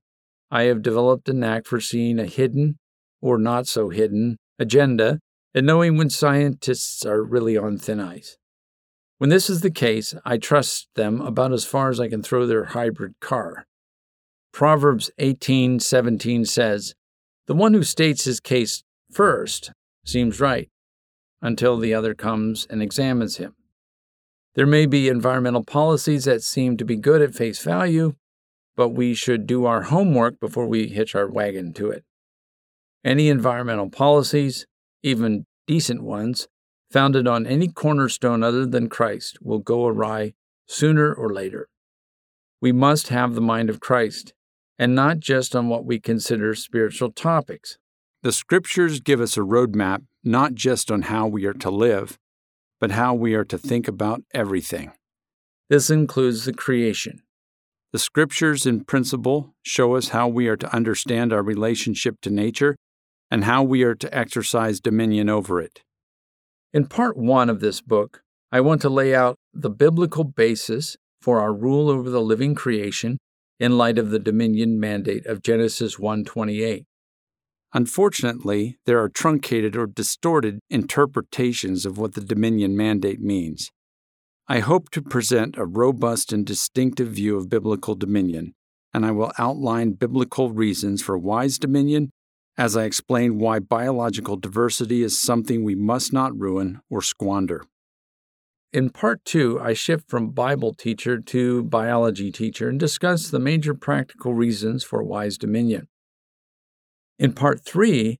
I 0.49 0.63
have 0.63 0.81
developed 0.81 1.29
a 1.29 1.33
knack 1.33 1.65
for 1.65 1.79
seeing 1.81 2.19
a 2.19 2.25
hidden, 2.25 2.77
or 3.21 3.37
not 3.37 3.67
so 3.67 3.89
hidden, 3.89 4.37
agenda 4.59 5.19
and 5.53 5.65
knowing 5.65 5.97
when 5.97 6.09
scientists 6.09 7.05
are 7.05 7.23
really 7.23 7.57
on 7.57 7.77
thin 7.77 7.99
ice. 7.99 8.37
When 9.17 9.29
this 9.31 9.49
is 9.49 9.61
the 9.61 9.71
case, 9.71 10.13
I 10.23 10.37
trust 10.37 10.87
them 10.95 11.19
about 11.21 11.51
as 11.51 11.65
far 11.65 11.89
as 11.89 11.99
I 11.99 12.09
can 12.09 12.21
throw 12.21 12.45
their 12.45 12.65
hybrid 12.65 13.13
car. 13.19 13.65
Proverbs 14.53 15.09
18:17 15.17 16.45
says, 16.45 16.93
"The 17.47 17.55
one 17.55 17.73
who 17.73 17.83
states 17.83 18.25
his 18.25 18.39
case 18.39 18.83
first 19.11 19.71
seems 20.05 20.39
right 20.39 20.69
until 21.41 21.77
the 21.77 21.93
other 21.93 22.13
comes 22.13 22.67
and 22.69 22.81
examines 22.81 23.37
him." 23.37 23.55
There 24.53 24.67
may 24.67 24.85
be 24.85 25.09
environmental 25.09 25.63
policies 25.63 26.25
that 26.25 26.43
seem 26.43 26.77
to 26.77 26.85
be 26.85 26.95
good 26.95 27.21
at 27.21 27.35
face 27.35 27.63
value, 27.63 28.13
but 28.77 28.89
we 28.89 29.13
should 29.13 29.45
do 29.47 29.65
our 29.65 29.83
homework 29.83 30.39
before 30.39 30.67
we 30.67 30.87
hitch 30.87 31.15
our 31.15 31.27
wagon 31.27 31.73
to 31.73 31.89
it. 31.89 32.05
Any 33.03 33.27
environmental 33.27 33.89
policies, 33.89 34.67
even 35.03 35.45
decent 35.65 36.03
ones, 36.03 36.47
founded 36.91 37.27
on 37.27 37.45
any 37.45 37.67
cornerstone 37.67 38.43
other 38.43 38.65
than 38.65 38.87
Christ, 38.87 39.39
will 39.41 39.59
go 39.59 39.87
awry 39.87 40.33
sooner 40.67 41.13
or 41.13 41.33
later. 41.33 41.67
We 42.61 42.71
must 42.71 43.09
have 43.09 43.33
the 43.33 43.41
mind 43.41 43.69
of 43.69 43.79
Christ, 43.79 44.33
and 44.79 44.93
not 44.95 45.19
just 45.19 45.55
on 45.55 45.69
what 45.69 45.85
we 45.85 45.99
consider 45.99 46.53
spiritual 46.53 47.11
topics. 47.11 47.77
The 48.23 48.31
scriptures 48.31 48.99
give 48.99 49.19
us 49.19 49.37
a 49.37 49.41
roadmap 49.41 50.03
not 50.23 50.53
just 50.53 50.91
on 50.91 51.03
how 51.03 51.27
we 51.27 51.45
are 51.45 51.53
to 51.53 51.71
live, 51.71 52.19
but 52.79 52.91
how 52.91 53.13
we 53.13 53.33
are 53.33 53.45
to 53.45 53.57
think 53.57 53.87
about 53.87 54.23
everything. 54.33 54.91
This 55.69 55.89
includes 55.89 56.45
the 56.45 56.53
creation. 56.53 57.21
The 57.93 57.99
scriptures, 57.99 58.65
in 58.65 58.83
principle, 58.83 59.53
show 59.63 59.95
us 59.95 60.09
how 60.09 60.27
we 60.27 60.47
are 60.47 60.57
to 60.57 60.75
understand 60.75 61.31
our 61.31 61.41
relationship 61.41 62.15
to 62.21 62.29
nature 62.29 62.75
and 63.31 63.45
how 63.45 63.63
we 63.63 63.83
are 63.83 63.95
to 63.95 64.17
exercise 64.17 64.79
dominion 64.79 65.29
over 65.29 65.61
it. 65.61 65.81
In 66.73 66.87
part 66.87 67.17
one 67.17 67.49
of 67.49 67.61
this 67.61 67.79
book, 67.79 68.21
I 68.51 68.61
want 68.61 68.81
to 68.81 68.89
lay 68.89 69.15
out 69.15 69.37
the 69.53 69.69
biblical 69.69 70.25
basis 70.25 70.97
for 71.21 71.39
our 71.39 71.53
rule 71.53 71.89
over 71.89 72.09
the 72.09 72.21
living 72.21 72.55
creation 72.55 73.17
in 73.59 73.77
light 73.77 73.97
of 73.97 74.11
the 74.11 74.19
dominion 74.19 74.79
mandate 74.79 75.25
of 75.25 75.41
Genesis 75.41 75.97
1:28. 75.97 76.83
Unfortunately, 77.73 78.77
there 78.85 78.99
are 78.99 79.09
truncated 79.09 79.75
or 79.75 79.87
distorted 79.87 80.59
interpretations 80.69 81.85
of 81.85 81.97
what 81.97 82.13
the 82.13 82.21
dominion 82.21 82.77
mandate 82.77 83.21
means. 83.21 83.71
I 84.49 84.59
hope 84.59 84.91
to 84.91 85.01
present 85.01 85.57
a 85.57 85.65
robust 85.65 86.31
and 86.31 86.45
distinctive 86.45 87.09
view 87.09 87.35
of 87.35 87.49
biblical 87.49 87.95
dominion, 87.95 88.53
and 88.93 89.05
I 89.05 89.11
will 89.11 89.33
outline 89.37 89.91
biblical 89.91 90.51
reasons 90.51 91.01
for 91.01 91.17
wise 91.17 91.59
dominion 91.59 92.11
as 92.57 92.77
I 92.77 92.85
explain 92.85 93.39
why 93.39 93.59
biological 93.59 94.37
diversity 94.37 95.03
is 95.03 95.19
something 95.19 95.65
we 95.65 95.75
must 95.75 96.13
not 96.13 96.39
ruin 96.39 96.79
or 96.89 97.01
squander. 97.01 97.65
In 98.71 98.89
part 98.89 99.25
two, 99.25 99.59
I 99.59 99.73
shift 99.73 100.09
from 100.09 100.29
Bible 100.29 100.73
teacher 100.73 101.19
to 101.19 101.63
biology 101.63 102.31
teacher 102.31 102.69
and 102.69 102.79
discuss 102.79 103.29
the 103.29 103.39
major 103.39 103.73
practical 103.73 104.33
reasons 104.33 104.81
for 104.81 105.03
wise 105.03 105.37
dominion. 105.37 105.89
In 107.19 107.33
part 107.33 107.65
three, 107.65 108.17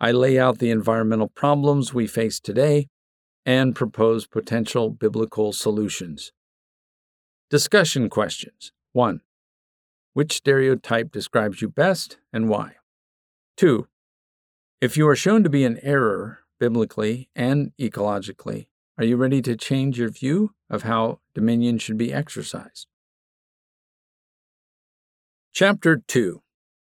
I 0.00 0.10
lay 0.10 0.40
out 0.40 0.58
the 0.58 0.70
environmental 0.70 1.28
problems 1.28 1.94
we 1.94 2.08
face 2.08 2.40
today 2.40 2.88
and 3.48 3.74
propose 3.74 4.26
potential 4.26 4.90
biblical 4.90 5.54
solutions. 5.54 6.32
Discussion 7.48 8.10
questions 8.10 8.72
1. 8.92 9.22
Which 10.12 10.36
stereotype 10.36 11.10
describes 11.10 11.62
you 11.62 11.70
best 11.70 12.18
and 12.30 12.50
why? 12.50 12.72
2. 13.56 13.88
If 14.82 14.98
you 14.98 15.08
are 15.08 15.16
shown 15.16 15.44
to 15.44 15.48
be 15.48 15.64
in 15.64 15.80
error 15.82 16.40
biblically 16.60 17.30
and 17.34 17.72
ecologically, 17.80 18.66
are 18.98 19.04
you 19.04 19.16
ready 19.16 19.40
to 19.40 19.56
change 19.56 19.98
your 19.98 20.10
view 20.10 20.52
of 20.68 20.82
how 20.82 21.20
dominion 21.32 21.78
should 21.78 21.96
be 21.96 22.12
exercised? 22.12 22.86
Chapter 25.54 26.02
2 26.06 26.42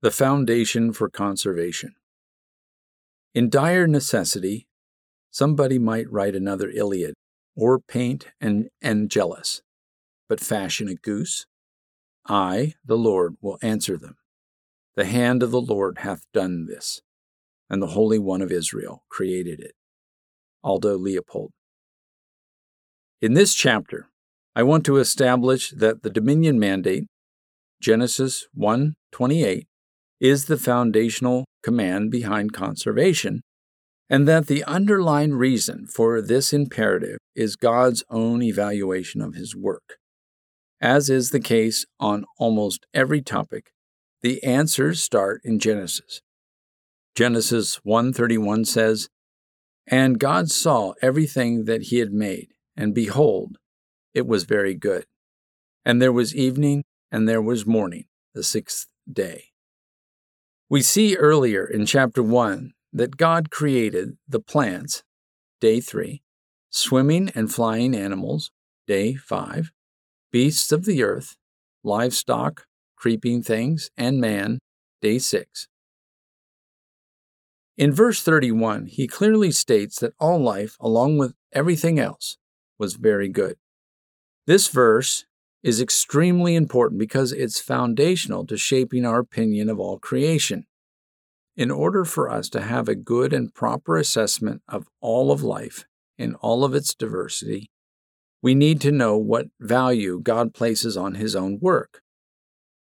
the 0.00 0.11
Foundation 0.12 0.93
for 0.93 1.11
Conservation. 1.11 1.97
In 3.35 3.50
dire 3.50 3.88
necessity, 3.88 4.67
somebody 5.30 5.78
might 5.78 6.11
write 6.11 6.35
another 6.35 6.70
Iliad, 6.70 7.14
or 7.56 7.78
paint 7.78 8.26
an 8.40 8.68
Angelus, 8.82 9.62
but 10.28 10.40
fashion 10.40 10.88
a 10.88 10.94
goose. 10.94 11.47
I, 12.26 12.75
the 12.85 12.97
Lord, 12.97 13.37
will 13.40 13.58
answer 13.62 13.97
them. 13.97 14.16
The 14.97 15.06
hand 15.06 15.42
of 15.42 15.50
the 15.50 15.61
Lord 15.61 15.99
hath 15.99 16.23
done 16.32 16.66
this, 16.66 17.00
and 17.70 17.82
the 17.82 17.88
Holy 17.88 18.18
One 18.18 18.42
of 18.42 18.52
Israel 18.52 19.04
created 19.08 19.61
it. 19.61 19.73
Aldo 20.62 20.99
Leopold. 20.99 21.52
In 23.20 23.35
this 23.35 23.54
chapter, 23.54 24.08
I 24.54 24.62
want 24.62 24.85
to 24.87 24.97
establish 24.97 25.70
that 25.70 26.02
the 26.02 26.11
dominion 26.11 26.58
mandate, 26.58 27.04
Genesis 27.80 28.47
1 28.54 28.94
28, 29.12 29.66
is 30.20 30.47
the 30.47 30.56
foundational 30.56 31.44
command 31.62 32.10
behind 32.10 32.52
conservation, 32.52 33.43
and 34.10 34.26
that 34.26 34.47
the 34.47 34.64
underlying 34.64 35.34
reason 35.34 35.86
for 35.86 36.23
this 36.23 36.52
imperative 36.52 37.18
is 37.34 37.56
God's 37.56 38.02
own 38.08 38.42
evaluation 38.42 39.21
of 39.21 39.34
His 39.34 39.54
work. 39.54 39.99
As 40.80 41.10
is 41.10 41.30
the 41.30 41.40
case 41.40 41.84
on 41.99 42.25
almost 42.38 42.86
every 42.94 43.21
topic, 43.21 43.73
the 44.23 44.42
answers 44.42 45.02
start 45.02 45.40
in 45.44 45.58
Genesis. 45.58 46.21
Genesis 47.14 47.80
1:31 47.84 48.64
says, 48.64 49.08
"And 49.86 50.21
God 50.21 50.50
saw 50.50 50.94
everything 51.02 51.64
that 51.64 51.84
he 51.84 51.99
had 51.99 52.12
made, 52.12 52.54
and 52.76 52.94
behold, 52.94 53.58
it 54.14 54.26
was 54.26 54.44
very 54.44 54.75
good. 54.75 55.04
And 55.84 56.00
there 56.00 56.12
was 56.12 56.34
evening 56.34 56.84
and 57.10 57.28
there 57.28 57.42
was 57.42 57.66
morning, 57.66 58.06
the 58.34 58.44
sixth 58.44 58.86
day." 59.10 59.52
We 60.68 60.82
see 60.82 61.16
earlier 61.16 61.66
in 61.66 61.86
chapter 61.86 62.23
1 62.23 62.75
that 62.92 63.16
God 63.16 63.50
created 63.50 64.16
the 64.28 64.40
plants, 64.40 65.02
day 65.60 65.80
3, 65.80 66.22
swimming 66.70 67.30
and 67.34 67.52
flying 67.52 67.94
animals, 67.94 68.50
day 68.86 69.14
5, 69.14 69.70
beasts 70.30 70.72
of 70.72 70.84
the 70.84 71.02
earth, 71.02 71.36
livestock, 71.84 72.66
creeping 72.96 73.42
things, 73.42 73.90
and 73.96 74.20
man, 74.20 74.58
day 75.00 75.18
6. 75.18 75.68
In 77.76 77.92
verse 77.92 78.22
31, 78.22 78.86
he 78.86 79.06
clearly 79.06 79.52
states 79.52 80.00
that 80.00 80.14
all 80.18 80.42
life, 80.42 80.76
along 80.80 81.18
with 81.18 81.34
everything 81.52 82.00
else, 82.00 82.36
was 82.78 82.94
very 82.94 83.28
good. 83.28 83.56
This 84.46 84.68
verse 84.68 85.26
is 85.62 85.80
extremely 85.80 86.54
important 86.54 86.98
because 86.98 87.32
it's 87.32 87.60
foundational 87.60 88.46
to 88.46 88.56
shaping 88.56 89.04
our 89.04 89.18
opinion 89.18 89.68
of 89.68 89.78
all 89.78 89.98
creation. 89.98 90.66
In 91.58 91.73
order 91.73 92.04
for 92.04 92.30
us 92.30 92.49
to 92.50 92.60
have 92.60 92.88
a 92.88 92.94
good 92.94 93.32
and 93.32 93.52
proper 93.52 93.97
assessment 93.97 94.62
of 94.68 94.86
all 95.00 95.32
of 95.32 95.42
life 95.42 95.86
in 96.16 96.36
all 96.36 96.62
of 96.62 96.73
its 96.73 96.94
diversity, 96.94 97.68
we 98.40 98.54
need 98.54 98.80
to 98.82 98.92
know 98.92 99.18
what 99.18 99.49
value 99.58 100.21
God 100.23 100.54
places 100.54 100.97
on 100.97 101.16
His 101.16 101.34
own 101.34 101.58
work. 101.60 102.00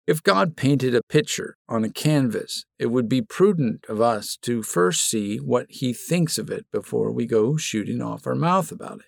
If 0.07 0.23
God 0.23 0.59
painted 0.59 0.95
a 0.95 1.01
picture 1.09 1.57
on 1.67 1.85
a 1.85 1.91
canvas, 1.91 2.67
it 2.79 2.89
would 2.89 3.09
be 3.09 3.23
prudent 3.23 3.87
of 3.89 4.03
us 4.03 4.37
to 4.43 4.63
first 4.63 5.09
see 5.09 5.39
what 5.39 5.69
He 5.71 5.95
thinks 5.95 6.37
of 6.37 6.51
it 6.51 6.67
before 6.71 7.11
we 7.11 7.25
go 7.25 7.57
shooting 7.57 8.03
off 8.03 8.27
our 8.27 8.35
mouth 8.35 8.71
about 8.71 8.99
it. 8.99 9.07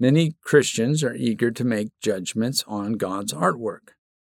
Many 0.00 0.34
Christians 0.42 1.04
are 1.04 1.14
eager 1.14 1.52
to 1.52 1.64
make 1.64 1.90
judgments 2.02 2.64
on 2.66 2.94
God's 2.94 3.32
artwork, 3.32 3.90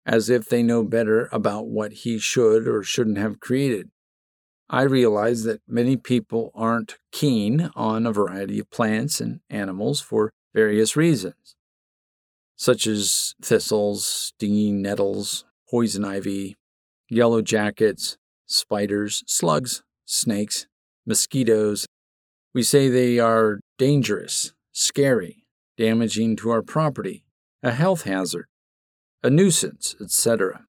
as 0.06 0.30
if 0.30 0.48
they 0.48 0.62
know 0.62 0.82
better 0.82 1.28
about 1.30 1.66
what 1.66 1.92
He 1.92 2.18
should 2.18 2.66
or 2.66 2.82
shouldn't 2.82 3.18
have 3.18 3.38
created. 3.38 3.90
I 4.70 4.83
realize 4.83 5.44
that 5.44 5.61
many 5.68 5.96
people 5.96 6.50
aren't 6.55 6.96
keen 7.12 7.70
on 7.77 8.07
a 8.07 8.12
variety 8.12 8.59
of 8.59 8.70
plants 8.70 9.20
and 9.20 9.40
animals 9.50 10.00
for 10.00 10.31
various 10.55 10.96
reasons, 10.96 11.55
such 12.57 12.87
as 12.87 13.35
thistles, 13.42 14.07
stinging 14.07 14.81
nettles, 14.81 15.44
poison 15.70 16.05
ivy, 16.05 16.57
yellow 17.11 17.42
jackets, 17.42 18.16
spiders, 18.46 19.22
slugs, 19.27 19.83
snakes, 20.07 20.66
mosquitoes. 21.05 21.87
We 22.55 22.62
say 22.62 22.88
they 22.88 23.18
are 23.18 23.61
dangerous, 23.79 24.55
scary, 24.72 25.44
damaging 25.77 26.37
to 26.37 26.50
our 26.50 26.62
property, 26.62 27.24
a 27.62 27.72
health 27.72 28.05
hazard, 28.05 28.46
a 29.22 29.29
nuisance, 29.29 29.94
etc. 30.00 30.64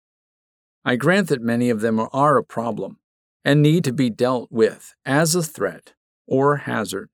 I 0.84 0.98
grant 0.98 1.30
that 1.30 1.42
many 1.42 1.70
of 1.70 1.80
them 1.80 2.06
are 2.12 2.38
a 2.38 2.44
problem 2.44 2.98
and 3.46 3.62
need 3.62 3.84
to 3.84 3.94
be 3.94 4.10
dealt 4.10 4.52
with 4.52 4.96
as 5.06 5.36
a 5.36 5.44
threat 5.44 5.94
or 6.26 6.58
hazard. 6.58 7.10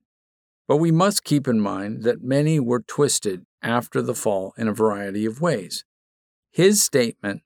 But 0.66 0.78
we 0.78 0.90
must 0.90 1.24
keep 1.24 1.46
in 1.46 1.60
mind 1.60 2.02
that 2.04 2.24
many 2.24 2.58
were 2.58 2.80
twisted 2.80 3.44
after 3.62 4.00
the 4.00 4.14
fall 4.14 4.54
in 4.56 4.66
a 4.66 4.72
variety 4.72 5.26
of 5.26 5.42
ways. 5.42 5.84
His 6.50 6.82
statement, 6.82 7.42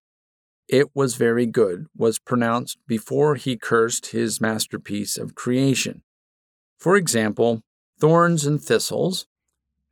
it 0.68 0.94
was 0.94 1.16
very 1.16 1.46
good, 1.46 1.87
was 1.96 2.20
pronounced 2.20 2.79
before 2.87 3.35
he 3.35 3.57
cursed 3.57 4.07
his 4.07 4.40
masterpiece 4.40 5.18
of 5.18 5.35
creation. 5.35 6.03
For 6.79 6.96
example, 6.96 7.62
thorns 7.99 8.46
and 8.46 8.62
thistles, 8.62 9.27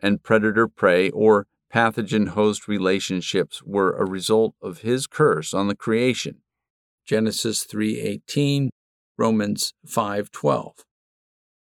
and 0.01 0.23
predator 0.23 0.69
prey 0.69 1.11
or 1.11 1.47
pathogen 1.73 2.29
host 2.29 2.69
relationships 2.69 3.63
were 3.65 3.97
a 3.97 4.05
result 4.05 4.55
of 4.63 4.83
his 4.83 5.09
curse 5.09 5.53
on 5.53 5.67
the 5.67 5.75
creation. 5.75 6.43
Genesis 7.05 7.65
3:18, 7.65 8.71
Romans 9.17 9.75
5:12. 9.87 10.85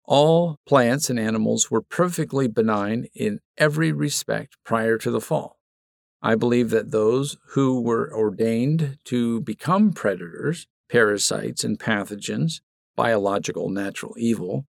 All 0.04 0.58
plants 0.66 1.10
and 1.10 1.18
animals 1.18 1.70
were 1.70 1.82
perfectly 1.82 2.48
benign 2.48 3.06
in 3.14 3.40
every 3.56 3.92
respect 3.92 4.56
prior 4.64 4.98
to 4.98 5.10
the 5.10 5.20
fall. 5.20 5.58
I 6.20 6.34
believe 6.34 6.70
that 6.70 6.90
those 6.90 7.36
who 7.50 7.80
were 7.80 8.12
ordained 8.14 8.98
to 9.04 9.40
become 9.40 9.92
predators, 9.92 10.66
parasites, 10.88 11.64
and 11.64 11.78
pathogens, 11.78 12.60
biological 12.96 13.68
natural 13.68 14.14
evil, 14.16 14.66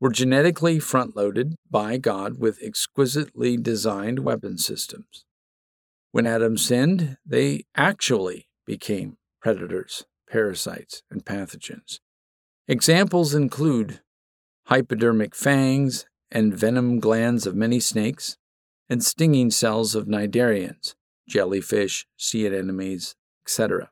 were 0.00 0.10
genetically 0.10 0.78
front 0.78 1.14
loaded 1.14 1.54
by 1.70 1.98
God 1.98 2.38
with 2.38 2.62
exquisitely 2.62 3.56
designed 3.56 4.20
weapon 4.20 4.56
systems. 4.56 5.26
When 6.12 6.26
Adam 6.26 6.56
sinned, 6.56 7.18
they 7.24 7.64
actually 7.76 8.48
became 8.66 9.18
predators, 9.42 10.04
parasites, 10.30 11.02
and 11.10 11.24
pathogens. 11.24 12.00
Examples 12.68 13.34
include 13.34 14.00
hypodermic 14.66 15.34
fangs 15.34 16.06
and 16.30 16.54
venom 16.54 17.00
glands 17.00 17.46
of 17.46 17.56
many 17.56 17.80
snakes, 17.80 18.36
and 18.88 19.04
stinging 19.04 19.50
cells 19.50 19.94
of 19.94 20.06
cnidarians, 20.06 20.94
jellyfish, 21.28 22.06
sea 22.16 22.46
anemones, 22.46 23.14
etc. 23.44 23.90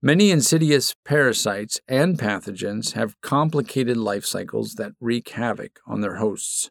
Many 0.00 0.30
insidious 0.30 0.94
parasites 1.04 1.80
and 1.88 2.18
pathogens 2.18 2.92
have 2.92 3.20
complicated 3.20 3.96
life 3.96 4.24
cycles 4.24 4.74
that 4.74 4.92
wreak 5.00 5.30
havoc 5.30 5.80
on 5.86 6.00
their 6.00 6.16
hosts. 6.16 6.70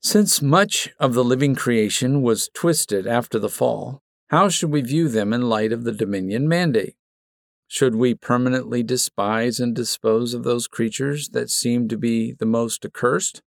Since 0.00 0.40
much 0.40 0.90
of 1.00 1.14
the 1.14 1.24
living 1.24 1.54
creation 1.54 2.22
was 2.22 2.48
twisted 2.54 3.06
after 3.06 3.38
the 3.38 3.48
fall, 3.48 4.03
how 4.28 4.48
should 4.48 4.70
we 4.70 4.80
view 4.80 5.08
them 5.08 5.32
in 5.32 5.42
light 5.42 5.72
of 5.72 5.84
the 5.84 5.92
Dominion 5.92 6.48
Mandate? 6.48 6.96
Should 7.66 7.94
we 7.94 8.14
permanently 8.14 8.82
despise 8.82 9.60
and 9.60 9.74
dispose 9.74 10.32
of 10.32 10.44
those 10.44 10.66
creatures 10.66 11.30
that 11.30 11.50
seem 11.50 11.88
to 11.88 11.98
be 11.98 12.32
the 12.32 12.46
most 12.46 12.84
accursed? 12.84 13.42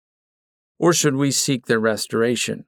Or 0.78 0.92
should 0.92 1.16
we 1.16 1.30
seek 1.30 1.66
their 1.66 1.78
restoration? 1.78 2.64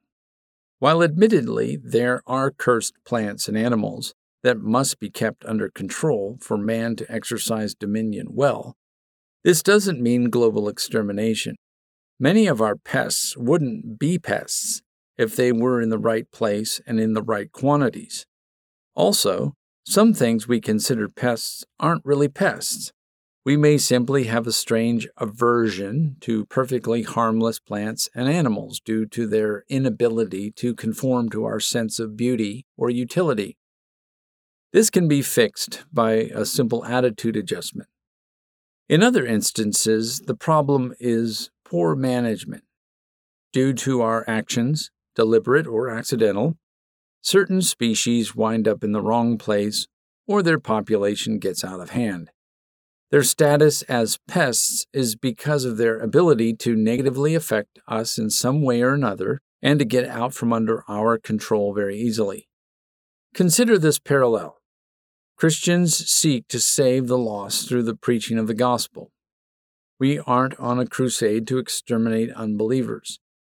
While 0.79 1.01
admittedly 1.01 1.77
there 1.81 2.21
are 2.27 2.51
cursed 2.51 2.93
plants 3.05 3.47
and 3.47 3.57
animals 3.57 4.13
that 4.43 4.59
must 4.59 4.99
be 4.99 5.09
kept 5.09 5.43
under 5.45 5.69
control 5.69 6.37
for 6.39 6.57
man 6.57 6.95
to 6.97 7.11
exercise 7.11 7.73
dominion 7.73 8.27
well, 8.31 8.75
this 9.43 9.63
doesn't 9.63 10.01
mean 10.01 10.29
global 10.29 10.69
extermination. 10.69 11.55
Many 12.19 12.47
of 12.47 12.61
our 12.61 12.75
pests 12.75 13.35
wouldn't 13.35 13.99
be 13.99 14.19
pests 14.19 14.81
if 15.17 15.35
they 15.35 15.51
were 15.51 15.81
in 15.81 15.89
the 15.89 15.97
right 15.97 16.29
place 16.31 16.81
and 16.85 16.99
in 16.99 17.13
the 17.13 17.23
right 17.23 17.51
quantities. 17.51 18.25
Also, 18.93 19.53
some 19.85 20.13
things 20.13 20.47
we 20.47 20.59
consider 20.59 21.07
pests 21.07 21.63
aren't 21.79 22.05
really 22.05 22.27
pests. 22.27 22.91
We 23.45 23.57
may 23.57 23.77
simply 23.77 24.23
have 24.23 24.47
a 24.47 24.51
strange 24.51 25.07
aversion 25.17 26.17
to 26.21 26.45
perfectly 26.45 27.03
harmless 27.03 27.59
plants 27.59 28.09
and 28.15 28.27
animals 28.27 28.79
due 28.79 29.05
to 29.07 29.27
their 29.27 29.63
inability 29.69 30.51
to 30.53 30.73
conform 30.73 31.29
to 31.29 31.45
our 31.45 31.59
sense 31.59 31.99
of 31.99 32.17
beauty 32.17 32.65
or 32.75 32.89
utility. 32.89 33.57
This 34.73 34.89
can 34.89 35.07
be 35.07 35.21
fixed 35.21 35.85
by 35.93 36.13
a 36.33 36.43
simple 36.43 36.83
attitude 36.85 37.37
adjustment. 37.37 37.87
In 38.89 39.03
other 39.03 39.25
instances, 39.25 40.21
the 40.21 40.35
problem 40.35 40.95
is 40.99 41.51
poor 41.63 41.95
management. 41.95 42.63
Due 43.53 43.73
to 43.73 44.01
our 44.01 44.25
actions, 44.27 44.89
deliberate 45.15 45.67
or 45.67 45.89
accidental, 45.89 46.57
certain 47.21 47.61
species 47.61 48.35
wind 48.35 48.67
up 48.67 48.83
in 48.83 48.91
the 48.91 49.01
wrong 49.01 49.37
place 49.37 49.87
or 50.27 50.41
their 50.41 50.59
population 50.59 51.39
gets 51.39 51.63
out 51.63 51.79
of 51.79 51.91
hand. 51.91 52.29
Their 53.11 53.23
status 53.23 53.81
as 53.83 54.19
pests 54.27 54.85
is 54.91 55.15
because 55.15 55.63
of 55.63 55.77
their 55.77 55.99
ability 55.99 56.55
to 56.57 56.75
negatively 56.75 57.35
affect 57.35 57.79
us 57.87 58.17
in 58.17 58.29
some 58.29 58.61
way 58.61 58.81
or 58.81 58.93
another 58.93 59.41
and 59.61 59.79
to 59.79 59.85
get 59.85 60.07
out 60.07 60.33
from 60.33 60.51
under 60.51 60.83
our 60.87 61.17
control 61.17 61.73
very 61.73 61.97
easily. 61.97 62.47
Consider 63.33 63.77
this 63.77 63.99
parallel. 63.99 64.57
Christians 65.37 65.95
seek 66.09 66.47
to 66.47 66.59
save 66.59 67.07
the 67.07 67.17
lost 67.17 67.67
through 67.67 67.83
the 67.83 67.95
preaching 67.95 68.37
of 68.37 68.47
the 68.47 68.53
gospel. 68.53 69.11
We 69.99 70.19
aren't 70.19 70.59
on 70.59 70.79
a 70.79 70.87
crusade 70.87 71.47
to 71.47 71.57
exterminate 71.57 72.31
unbelievers. 72.31 73.19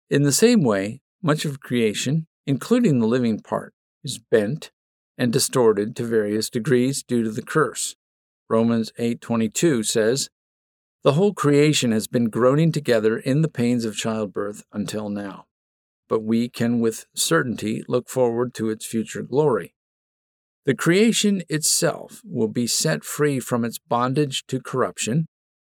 In 0.09 0.23
the 0.23 0.31
same 0.31 0.63
way, 0.63 1.01
much 1.25 1.43
of 1.43 1.59
creation, 1.59 2.27
including 2.45 2.99
the 2.99 3.07
living 3.07 3.39
part, 3.39 3.73
is 4.03 4.19
bent 4.19 4.71
and 5.17 5.33
distorted 5.33 5.95
to 5.95 6.03
various 6.03 6.51
degrees 6.51 7.01
due 7.01 7.23
to 7.23 7.31
the 7.31 7.41
curse. 7.41 7.95
Romans 8.47 8.91
8:22 8.99 9.81
says, 9.81 10.29
"The 11.01 11.13
whole 11.13 11.33
creation 11.33 11.91
has 11.91 12.05
been 12.05 12.29
groaning 12.29 12.71
together 12.71 13.17
in 13.17 13.41
the 13.41 13.49
pains 13.49 13.85
of 13.85 13.95
childbirth 13.95 14.63
until 14.71 15.09
now, 15.09 15.47
but 16.07 16.19
we 16.19 16.47
can 16.47 16.79
with 16.79 17.07
certainty 17.15 17.83
look 17.87 18.07
forward 18.07 18.53
to 18.53 18.69
its 18.69 18.85
future 18.85 19.23
glory." 19.23 19.73
The 20.65 20.75
creation 20.75 21.41
itself 21.49 22.21
will 22.23 22.49
be 22.49 22.67
set 22.67 23.03
free 23.03 23.39
from 23.39 23.65
its 23.65 23.79
bondage 23.79 24.45
to 24.45 24.61
corruption 24.61 25.25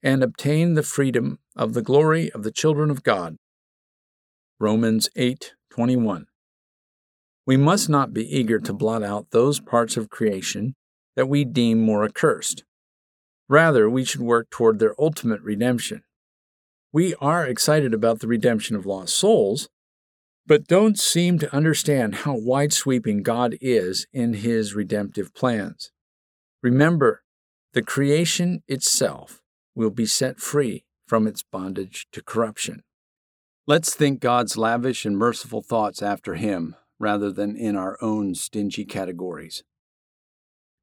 and 0.01 0.23
obtain 0.23 0.75
the 0.75 0.83
freedom 0.83 1.39
of 1.57 1.73
the 1.73 1.81
glory 1.81 2.31
of 2.31 2.43
the 2.43 2.51
children 2.51 2.89
of 2.89 3.03
God. 3.03 3.35
Romans 4.62 5.10
8:21. 5.15 6.28
We 7.47 7.58
must 7.58 7.89
not 7.89 8.13
be 8.13 8.24
eager 8.24 8.60
to 8.60 8.74
blot 8.74 9.02
out 9.02 9.32
those 9.32 9.60
parts 9.60 9.97
of 9.97 10.12
creation 10.12 10.76
that 11.15 11.28
we 11.28 11.43
deem 11.45 11.82
more 11.82 12.06
accursed. 12.06 12.63
Rather, 13.50 13.89
we 13.89 14.06
should 14.06 14.21
work 14.21 14.52
toward 14.52 14.78
their 14.78 14.93
ultimate 15.02 15.41
redemption. 15.41 16.04
We 16.93 17.15
are 17.15 17.43
excited 17.43 17.91
about 17.91 18.19
the 18.19 18.28
redemption 18.28 18.76
of 18.76 18.86
lost 18.86 19.15
souls, 19.15 19.67
but 20.45 20.67
don't 20.67 21.00
seem 21.00 21.39
to 21.39 21.56
understand 21.56 22.17
how 22.17 22.38
wide 22.38 22.71
sweeping 22.71 23.24
God 23.24 23.58
is 23.62 24.06
in 24.13 24.36
his 24.36 24.76
redemptive 24.76 25.34
plans. 25.34 25.91
Remember, 26.62 27.24
the 27.74 27.82
creation 27.82 28.62
itself 28.67 29.41
will 29.74 29.89
be 29.89 30.06
set 30.06 30.39
free 30.39 30.86
from 31.08 31.26
its 31.26 31.41
bondage 31.41 32.06
to 32.12 32.21
corruption. 32.21 32.84
Let's 33.67 33.93
think 33.93 34.19
God's 34.19 34.58
lavish 34.58 35.06
and 35.06 35.17
merciful 35.17 35.62
thoughts 35.62 36.02
after 36.02 36.34
him 36.36 36.76
rather 37.00 37.32
than 37.32 37.56
in 37.56 37.76
our 37.76 37.97
own 38.02 38.34
stingy 38.34 38.86
categories. 38.86 39.63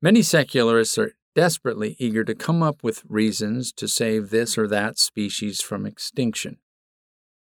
Many 0.00 0.22
secularists 0.22 0.96
are 0.96 1.14
desperately 1.34 1.96
eager 1.98 2.24
to 2.24 2.34
come 2.34 2.62
up 2.62 2.82
with 2.84 3.04
reasons 3.08 3.72
to 3.72 3.88
save 3.88 4.30
this 4.30 4.56
or 4.56 4.68
that 4.68 4.98
species 4.98 5.60
from 5.60 5.86
extinction. 5.86 6.58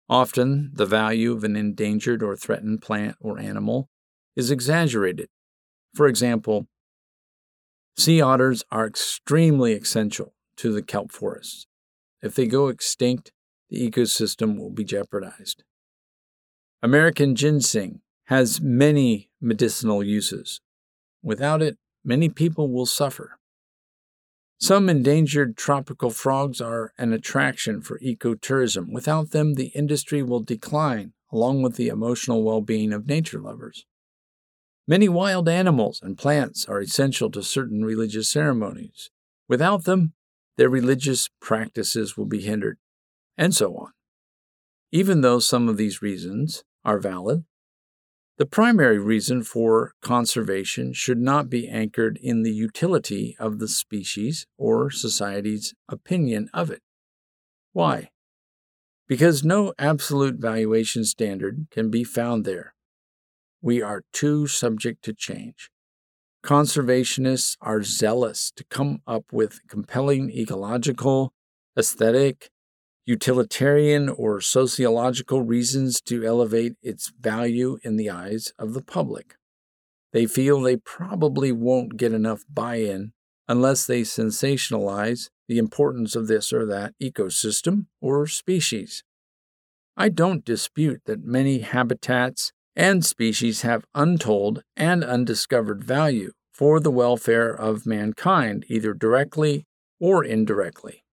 Often, 0.09 0.73
the 0.75 0.87
value 0.87 1.33
of 1.33 1.43
an 1.45 1.57
endangered 1.57 2.23
or 2.23 2.37
threatened 2.37 2.83
plant 2.83 3.17
or 3.21 3.39
animal 3.39 3.89
is 4.37 4.51
exaggerated. 4.51 5.29
For 5.95 6.07
example, 6.07 6.67
sea 7.97 8.21
otters 8.21 8.63
are 8.71 8.87
extremely 8.87 9.73
essential 9.73 10.35
to 10.59 10.73
the 10.73 10.83
kelp 10.83 11.13
forests. 11.13 11.67
If 12.23 12.35
they 12.35 12.47
go 12.47 12.69
extinct, 12.69 13.33
the 13.75 13.91
ecosystem 13.91 14.57
will 14.57 14.71
be 14.71 14.85
jeopardized. 14.85 15.65
American 16.83 17.35
ginseng 17.35 18.01
has 18.25 18.61
many 18.61 19.31
medicinal 19.41 20.03
uses. 20.03 20.61
Without 21.23 21.61
it, 21.61 21.77
many 22.05 22.29
people 22.29 22.71
will 22.71 22.87
suffer. 22.87 23.39
Some 24.61 24.89
endangered 24.89 25.57
tropical 25.57 26.11
frogs 26.11 26.61
are 26.61 26.93
an 26.97 27.13
attraction 27.13 27.83
for 27.83 27.99
ecotourism. 27.99 28.93
Without 28.93 29.31
them, 29.31 29.55
the 29.55 29.73
industry 29.75 30.23
will 30.23 30.41
decline, 30.41 31.13
along 31.33 31.63
with 31.63 31.77
the 31.77 31.89
emotional 31.89 32.45
well 32.45 32.61
being 32.61 32.93
of 32.93 33.07
nature 33.07 33.41
lovers. 33.41 33.85
Many 34.87 35.09
wild 35.09 35.49
animals 35.49 36.01
and 36.03 36.17
plants 36.17 36.67
are 36.67 36.81
essential 36.81 37.31
to 37.31 37.43
certain 37.43 37.85
religious 37.85 38.29
ceremonies. 38.29 39.11
Without 39.49 39.85
them, 39.85 40.13
their 40.57 40.69
religious 40.69 41.29
practices 41.41 42.17
will 42.17 42.27
be 42.27 42.43
hindered, 42.43 42.79
and 43.37 43.55
so 43.55 43.75
on. 43.77 43.92
Even 44.92 45.20
though 45.20 45.38
some 45.38 45.68
of 45.68 45.77
these 45.77 46.03
reasons 46.03 46.64
are 46.85 46.99
valid, 46.99 47.44
the 48.37 48.47
primary 48.47 48.99
reason 48.99 49.44
for 49.44 49.92
conservation 50.03 50.92
should 50.92 51.18
not 51.18 51.49
be 51.49 51.68
anchored 51.68 52.18
in 52.20 52.42
the 52.42 52.53
utility 52.53 53.37
of 53.38 53.61
the 53.61 53.68
species 53.68 54.47
or 54.59 54.90
society's 54.90 55.73
opinion 55.88 56.49
of 56.53 56.70
it. 56.70 56.83
Why? 57.73 58.11
Because 59.07 59.44
no 59.44 59.73
absolute 59.79 60.37
valuation 60.37 61.05
standard 61.05 61.66
can 61.70 61.90
be 61.90 62.03
found 62.03 62.44
there. 62.44 62.75
We 63.62 63.81
are 63.81 64.03
too 64.12 64.49
subject 64.49 65.05
to 65.05 65.14
change. 65.14 65.70
Conservationists 66.44 67.57
are 67.61 67.83
zealous 67.83 68.53
to 68.57 68.64
come 68.64 69.01
up 69.07 69.25
with 69.33 69.61
compelling 69.68 70.31
ecological, 70.31 71.33
aesthetic, 71.79 72.51
utilitarian 73.07 74.09
or 74.09 74.40
sociological 74.40 75.43
reasons 75.43 76.01
to 76.01 76.25
elevate 76.25 76.75
its 76.83 77.12
value 77.21 77.79
in 77.83 77.97
the 77.97 78.11
eyes 78.11 78.53
of 78.59 78.73
the 78.73 78.83
public. 78.83 79.37
They 80.12 80.27
feel 80.27 80.61
they 80.61 80.77
probably 80.77 81.53
won't 81.53 81.97
get 81.97 82.12
enough 82.12 82.45
buy 82.49 82.77
in 82.77 83.12
unless 83.49 83.87
they 83.87 84.03
sensationalize 84.03 85.29
the 85.49 85.59
importance 85.59 86.17
of 86.17 86.29
this 86.29 86.53
or 86.53 86.64
that 86.67 86.95
ecosystem 87.03 87.87
or 88.01 88.27
species. 88.27 89.05
I 89.97 90.09
don't 90.09 90.45
dispute 90.45 91.03
that 91.07 91.25
many 91.25 91.61
habitats 91.61 92.53
and 92.75 93.05
species 93.05 93.62
have 93.62 93.85
untold 93.95 94.62
and 94.77 95.05
undiscovered 95.05 95.85
value 95.85 96.33
for 96.53 96.81
the 96.81 96.90
welfare 96.90 97.53
of 97.53 97.87
mankind, 97.87 98.64
either 98.69 98.95
directly 98.95 99.67
or 100.01 100.25
indirectly. 100.25 101.04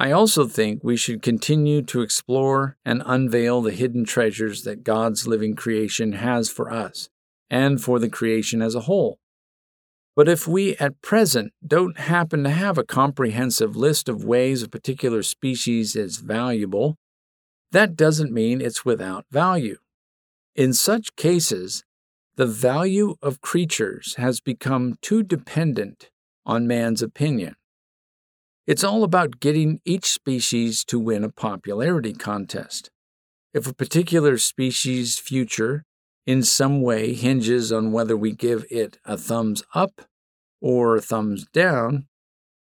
I 0.00 0.12
also 0.12 0.46
think 0.46 0.82
we 0.82 0.96
should 0.96 1.20
continue 1.20 1.82
to 1.82 2.00
explore 2.00 2.78
and 2.86 3.02
unveil 3.04 3.60
the 3.60 3.70
hidden 3.70 4.06
treasures 4.06 4.62
that 4.62 4.82
God's 4.82 5.26
living 5.26 5.54
creation 5.54 6.12
has 6.12 6.48
for 6.48 6.72
us 6.72 7.10
and 7.50 7.78
for 7.82 7.98
the 7.98 8.08
creation 8.08 8.62
as 8.62 8.74
a 8.74 8.88
whole. 8.88 9.18
But 10.16 10.26
if 10.26 10.48
we 10.48 10.74
at 10.76 11.02
present 11.02 11.52
don't 11.66 11.98
happen 11.98 12.44
to 12.44 12.50
have 12.50 12.78
a 12.78 12.82
comprehensive 12.82 13.76
list 13.76 14.08
of 14.08 14.24
ways 14.24 14.62
a 14.62 14.70
particular 14.70 15.22
species 15.22 15.94
is 15.94 16.16
valuable, 16.16 16.96
that 17.70 17.94
doesn't 17.94 18.32
mean 18.32 18.62
it's 18.62 18.86
without 18.86 19.26
value. 19.30 19.76
In 20.56 20.72
such 20.72 21.14
cases, 21.14 21.84
the 22.36 22.46
value 22.46 23.16
of 23.20 23.42
creatures 23.42 24.14
has 24.14 24.40
become 24.40 24.96
too 25.02 25.22
dependent 25.22 26.08
on 26.46 26.66
man's 26.66 27.02
opinion. 27.02 27.54
It's 28.70 28.84
all 28.84 29.02
about 29.02 29.40
getting 29.40 29.80
each 29.84 30.12
species 30.12 30.84
to 30.84 31.00
win 31.00 31.24
a 31.24 31.28
popularity 31.28 32.12
contest. 32.12 32.88
If 33.52 33.66
a 33.66 33.74
particular 33.74 34.38
species' 34.38 35.18
future 35.18 35.82
in 36.24 36.44
some 36.44 36.80
way 36.80 37.12
hinges 37.14 37.72
on 37.72 37.90
whether 37.90 38.16
we 38.16 38.30
give 38.30 38.64
it 38.70 39.00
a 39.04 39.16
thumbs 39.16 39.64
up 39.74 40.02
or 40.60 40.94
a 40.94 41.00
thumbs 41.00 41.46
down, 41.52 42.06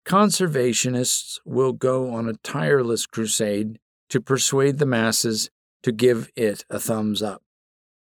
conservationists 0.04 1.38
will 1.46 1.72
go 1.72 2.10
on 2.12 2.28
a 2.28 2.36
tireless 2.42 3.06
crusade 3.06 3.78
to 4.10 4.20
persuade 4.20 4.76
the 4.76 4.84
masses 4.84 5.48
to 5.82 5.92
give 5.92 6.30
it 6.36 6.66
a 6.68 6.78
thumbs 6.78 7.22
up. 7.22 7.40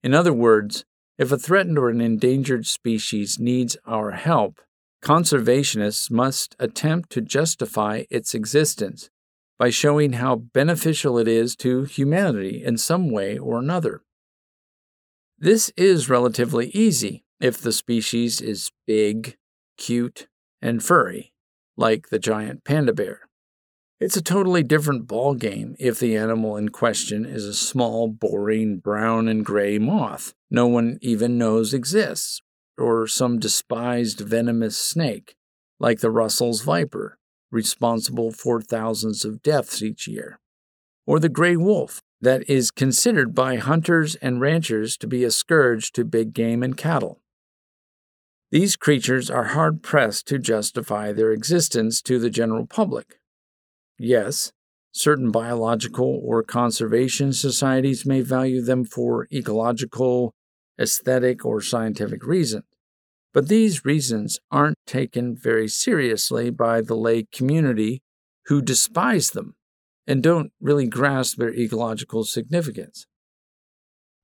In 0.01 0.13
other 0.13 0.31
words, 0.31 0.85
if 1.17 1.33
a 1.33 1.37
threatened 1.37 1.77
or 1.77 1.89
an 1.89 1.99
endangered 1.99 2.65
species 2.65 3.39
needs 3.41 3.75
our 3.85 4.11
help, 4.11 4.61
conservationists 5.03 6.09
must 6.09 6.55
attempt 6.59 7.09
to 7.11 7.21
justify 7.21 8.03
its 8.09 8.33
existence 8.33 9.09
by 9.59 9.69
showing 9.69 10.13
how 10.13 10.35
beneficial 10.35 11.17
it 11.17 11.27
is 11.27 11.55
to 11.57 11.83
humanity 11.83 12.63
in 12.63 12.77
some 12.77 13.11
way 13.11 13.37
or 13.37 13.59
another. 13.59 14.01
This 15.37 15.71
is 15.75 16.09
relatively 16.09 16.67
easy 16.69 17.25
if 17.41 17.59
the 17.59 17.73
species 17.73 18.39
is 18.39 18.71
big, 18.87 19.35
cute, 19.77 20.27
and 20.61 20.81
furry, 20.81 21.33
like 21.75 22.07
the 22.07 22.19
giant 22.19 22.63
panda 22.63 22.93
bear. 22.93 23.21
It's 23.99 24.17
a 24.17 24.21
totally 24.21 24.63
different 24.63 25.07
ballgame 25.07 25.75
if 25.79 25.99
the 25.99 26.15
animal 26.15 26.55
in 26.55 26.69
question 26.69 27.25
is 27.25 27.45
a 27.45 27.53
small, 27.53 28.07
boring 28.07 28.77
brown 28.77 29.27
and 29.27 29.45
gray 29.45 29.77
moth 29.77 30.33
no 30.53 30.67
one 30.67 30.99
even 31.01 31.39
knows 31.39 31.73
exists, 31.73 32.42
or 32.77 33.07
some 33.07 33.39
despised 33.39 34.19
venomous 34.19 34.77
snake, 34.77 35.35
like 35.79 35.99
the 35.99 36.11
Russell's 36.11 36.61
viper, 36.61 37.17
responsible 37.51 38.31
for 38.31 38.61
thousands 38.61 39.23
of 39.25 39.43
deaths 39.43 39.81
each 39.81 40.07
year, 40.07 40.39
or 41.05 41.19
the 41.19 41.29
gray 41.29 41.55
wolf, 41.55 42.01
that 42.21 42.49
is 42.49 42.71
considered 42.71 43.35
by 43.35 43.57
hunters 43.57 44.15
and 44.15 44.39
ranchers 44.39 44.95
to 44.95 45.07
be 45.07 45.23
a 45.23 45.31
scourge 45.31 45.91
to 45.91 46.05
big 46.05 46.33
game 46.33 46.63
and 46.63 46.77
cattle. 46.77 47.19
These 48.49 48.75
creatures 48.75 49.29
are 49.29 49.45
hard 49.45 49.83
pressed 49.83 50.27
to 50.27 50.39
justify 50.39 51.11
their 51.11 51.31
existence 51.31 52.01
to 52.03 52.19
the 52.19 52.29
general 52.29 52.65
public. 52.65 53.19
Yes, 53.99 54.53
certain 54.93 55.31
biological 55.31 56.21
or 56.23 56.43
conservation 56.43 57.33
societies 57.33 58.05
may 58.05 58.21
value 58.21 58.61
them 58.61 58.85
for 58.85 59.27
ecological, 59.33 60.33
aesthetic, 60.79 61.45
or 61.45 61.61
scientific 61.61 62.25
reasons, 62.25 62.65
but 63.33 63.47
these 63.47 63.83
reasons 63.83 64.39
aren't 64.51 64.77
taken 64.85 65.35
very 65.35 65.67
seriously 65.67 66.49
by 66.49 66.81
the 66.81 66.95
lay 66.95 67.23
community 67.23 68.01
who 68.45 68.61
despise 68.61 69.31
them 69.31 69.55
and 70.05 70.21
don't 70.21 70.51
really 70.61 70.87
grasp 70.87 71.37
their 71.37 71.53
ecological 71.53 72.23
significance. 72.23 73.07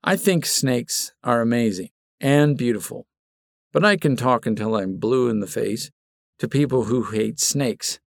I 0.03 0.15
think 0.15 0.45
snakes 0.45 1.13
are 1.23 1.41
amazing 1.41 1.89
and 2.21 2.57
beautiful, 2.57 3.07
but 3.73 3.83
I 3.83 3.97
can 3.97 4.15
talk 4.15 4.45
until 4.45 4.75
I'm 4.75 4.97
blue 4.97 5.29
in 5.29 5.39
the 5.39 5.47
face 5.47 5.89
to 6.39 6.47
people 6.47 6.85
who 6.85 7.03
hate 7.03 7.39
snakes. 7.39 7.99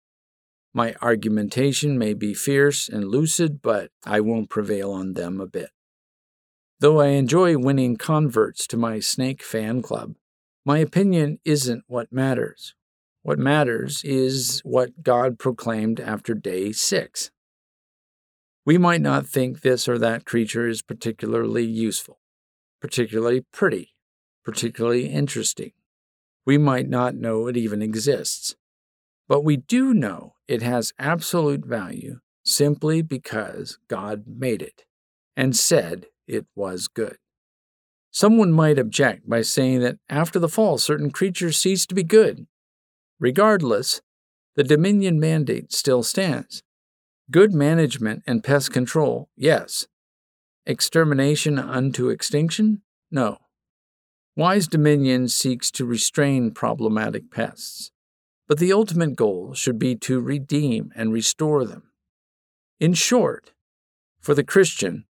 My 0.73 0.95
argumentation 1.01 1.97
may 1.97 2.13
be 2.13 2.33
fierce 2.33 2.87
and 2.87 3.05
lucid, 3.05 3.61
but 3.61 3.91
I 4.05 4.21
won't 4.21 4.49
prevail 4.49 4.91
on 4.91 5.13
them 5.13 5.41
a 5.41 5.47
bit. 5.47 5.69
Though 6.81 6.99
I 6.99 7.09
enjoy 7.09 7.59
winning 7.59 7.95
converts 7.95 8.65
to 8.65 8.75
my 8.75 8.99
snake 8.99 9.43
fan 9.43 9.83
club, 9.83 10.15
my 10.65 10.79
opinion 10.79 11.37
isn't 11.45 11.83
what 11.85 12.11
matters. 12.11 12.73
What 13.21 13.37
matters 13.37 14.03
is 14.03 14.61
what 14.65 15.03
God 15.03 15.37
proclaimed 15.37 15.99
after 15.99 16.33
day 16.33 16.71
six. 16.71 17.29
We 18.65 18.79
might 18.79 19.01
not 19.01 19.27
think 19.27 19.61
this 19.61 19.87
or 19.87 19.99
that 19.99 20.25
creature 20.25 20.67
is 20.67 20.81
particularly 20.81 21.65
useful, 21.65 22.17
particularly 22.81 23.45
pretty, 23.53 23.93
particularly 24.43 25.05
interesting. 25.05 25.73
We 26.47 26.57
might 26.57 26.89
not 26.89 27.13
know 27.13 27.45
it 27.45 27.57
even 27.57 27.83
exists. 27.83 28.55
But 29.27 29.43
we 29.43 29.55
do 29.55 29.93
know 29.93 30.33
it 30.47 30.63
has 30.63 30.93
absolute 30.97 31.63
value 31.63 32.21
simply 32.43 33.03
because 33.03 33.77
God 33.87 34.23
made 34.25 34.63
it 34.63 34.85
and 35.37 35.55
said 35.55 36.07
it 36.31 36.45
was 36.55 36.87
good. 36.87 37.17
Someone 38.09 38.51
might 38.51 38.79
object 38.79 39.29
by 39.29 39.41
saying 39.41 39.81
that 39.81 39.97
after 40.09 40.39
the 40.39 40.49
fall, 40.49 40.77
certain 40.77 41.11
creatures 41.11 41.57
cease 41.57 41.85
to 41.85 41.95
be 41.95 42.03
good. 42.03 42.47
Regardless, 43.19 44.01
the 44.55 44.63
Dominion 44.63 45.19
mandate 45.19 45.71
still 45.71 46.03
stands. 46.03 46.63
Good 47.29 47.53
management 47.53 48.23
and 48.25 48.43
pest 48.43 48.71
control, 48.73 49.29
yes. 49.35 49.87
Extermination 50.65 51.59
unto 51.59 52.09
extinction? 52.09 52.81
No. 53.09 53.37
Wise 54.35 54.67
Dominion 54.67 55.27
seeks 55.27 55.69
to 55.71 55.85
restrain 55.85 56.51
problematic 56.51 57.31
pests, 57.31 57.91
but 58.47 58.59
the 58.59 58.71
ultimate 58.71 59.15
goal 59.15 59.53
should 59.53 59.77
be 59.77 59.95
to 59.95 60.21
redeem 60.21 60.91
and 60.95 61.11
restore 61.11 61.65
them. 61.65 61.91
In 62.79 62.93
short, 62.93 63.51
for 64.19 64.33
the 64.33 64.43
Christian, 64.43 65.05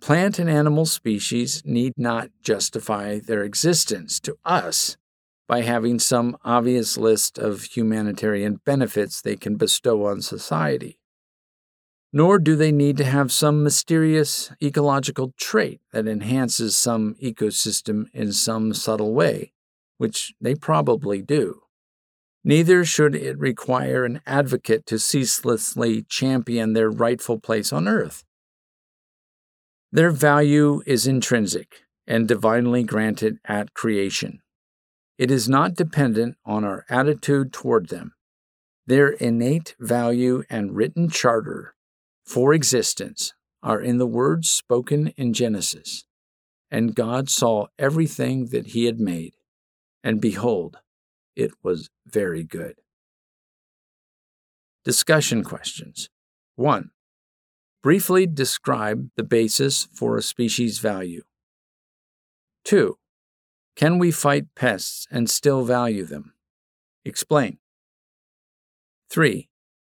plant 0.00 0.38
and 0.38 0.48
animal 0.48 0.86
species 0.86 1.62
need 1.64 1.92
not 1.96 2.30
justify 2.42 3.18
their 3.18 3.42
existence 3.42 4.20
to 4.20 4.36
us 4.44 4.96
by 5.46 5.62
having 5.62 5.98
some 5.98 6.36
obvious 6.44 6.96
list 6.96 7.38
of 7.38 7.62
humanitarian 7.62 8.60
benefits 8.64 9.20
they 9.20 9.36
can 9.36 9.56
bestow 9.56 10.06
on 10.06 10.20
society 10.20 10.98
nor 12.12 12.38
do 12.38 12.56
they 12.56 12.72
need 12.72 12.96
to 12.96 13.04
have 13.04 13.30
some 13.30 13.62
mysterious 13.62 14.50
ecological 14.62 15.34
trait 15.36 15.80
that 15.92 16.08
enhances 16.08 16.76
some 16.76 17.14
ecosystem 17.22 18.06
in 18.14 18.32
some 18.32 18.72
subtle 18.72 19.12
way, 19.12 19.52
which 19.98 20.32
they 20.40 20.54
probably 20.54 21.20
do. 21.20 21.62
Neither 22.44 22.84
should 22.84 23.14
it 23.14 23.38
require 23.38 24.04
an 24.04 24.20
advocate 24.26 24.86
to 24.86 24.98
ceaselessly 24.98 26.02
champion 26.02 26.72
their 26.72 26.90
rightful 26.90 27.38
place 27.38 27.72
on 27.72 27.86
earth. 27.86 28.24
Their 29.90 30.10
value 30.10 30.82
is 30.86 31.06
intrinsic 31.06 31.82
and 32.06 32.28
divinely 32.28 32.82
granted 32.82 33.38
at 33.44 33.74
creation. 33.74 34.40
It 35.16 35.30
is 35.30 35.48
not 35.48 35.74
dependent 35.74 36.36
on 36.44 36.64
our 36.64 36.84
attitude 36.88 37.52
toward 37.52 37.88
them. 37.88 38.14
Their 38.86 39.08
innate 39.08 39.74
value 39.80 40.44
and 40.48 40.76
written 40.76 41.08
charter 41.08 41.74
for 42.24 42.52
existence 42.54 43.34
are 43.62 43.80
in 43.80 43.98
the 43.98 44.06
words 44.06 44.50
spoken 44.50 45.08
in 45.16 45.32
Genesis. 45.32 46.04
And 46.70 46.94
God 46.94 47.30
saw 47.30 47.66
everything 47.78 48.46
that 48.46 48.68
he 48.68 48.84
had 48.84 49.00
made, 49.00 49.34
and 50.04 50.20
behold, 50.20 50.76
it 51.34 51.52
was 51.62 51.88
very 52.06 52.44
good. 52.44 52.76
Discussion 54.84 55.42
questions 55.44 56.10
1. 56.56 56.90
Briefly 57.88 58.26
describe 58.26 59.08
the 59.16 59.22
basis 59.22 59.88
for 59.94 60.18
a 60.18 60.22
species 60.22 60.78
value. 60.78 61.22
2. 62.66 62.98
Can 63.76 63.98
we 63.98 64.10
fight 64.10 64.54
pests 64.54 65.06
and 65.10 65.30
still 65.30 65.64
value 65.64 66.04
them? 66.04 66.34
Explain. 67.06 67.56
3. 69.08 69.48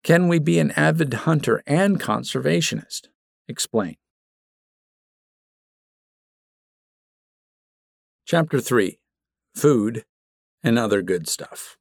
Can 0.04 0.28
we 0.28 0.38
be 0.38 0.60
an 0.60 0.70
avid 0.74 1.12
hunter 1.26 1.64
and 1.66 2.00
conservationist? 2.00 3.08
Explain. 3.48 3.96
Chapter 8.24 8.62
3 8.62 9.00
Food 9.56 10.06
and 10.62 10.78
Other 10.78 11.02
Good 11.02 11.28
Stuff. 11.28 11.76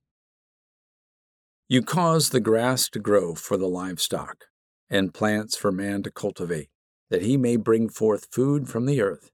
You 1.69 1.83
cause 1.83 2.31
the 2.31 2.41
grass 2.41 2.89
to 2.89 2.99
grow 2.99 3.35
for 3.35 3.59
the 3.59 3.69
livestock, 3.69 4.47
and 4.91 5.15
plants 5.15 5.57
for 5.57 5.71
man 5.71 6.03
to 6.03 6.11
cultivate, 6.11 6.69
that 7.11 7.23
he 7.23 7.37
may 7.37 7.57
bring 7.57 7.89
forth 7.89 8.29
food 8.31 8.69
from 8.69 8.87
the 8.87 9.01
earth, 9.01 9.31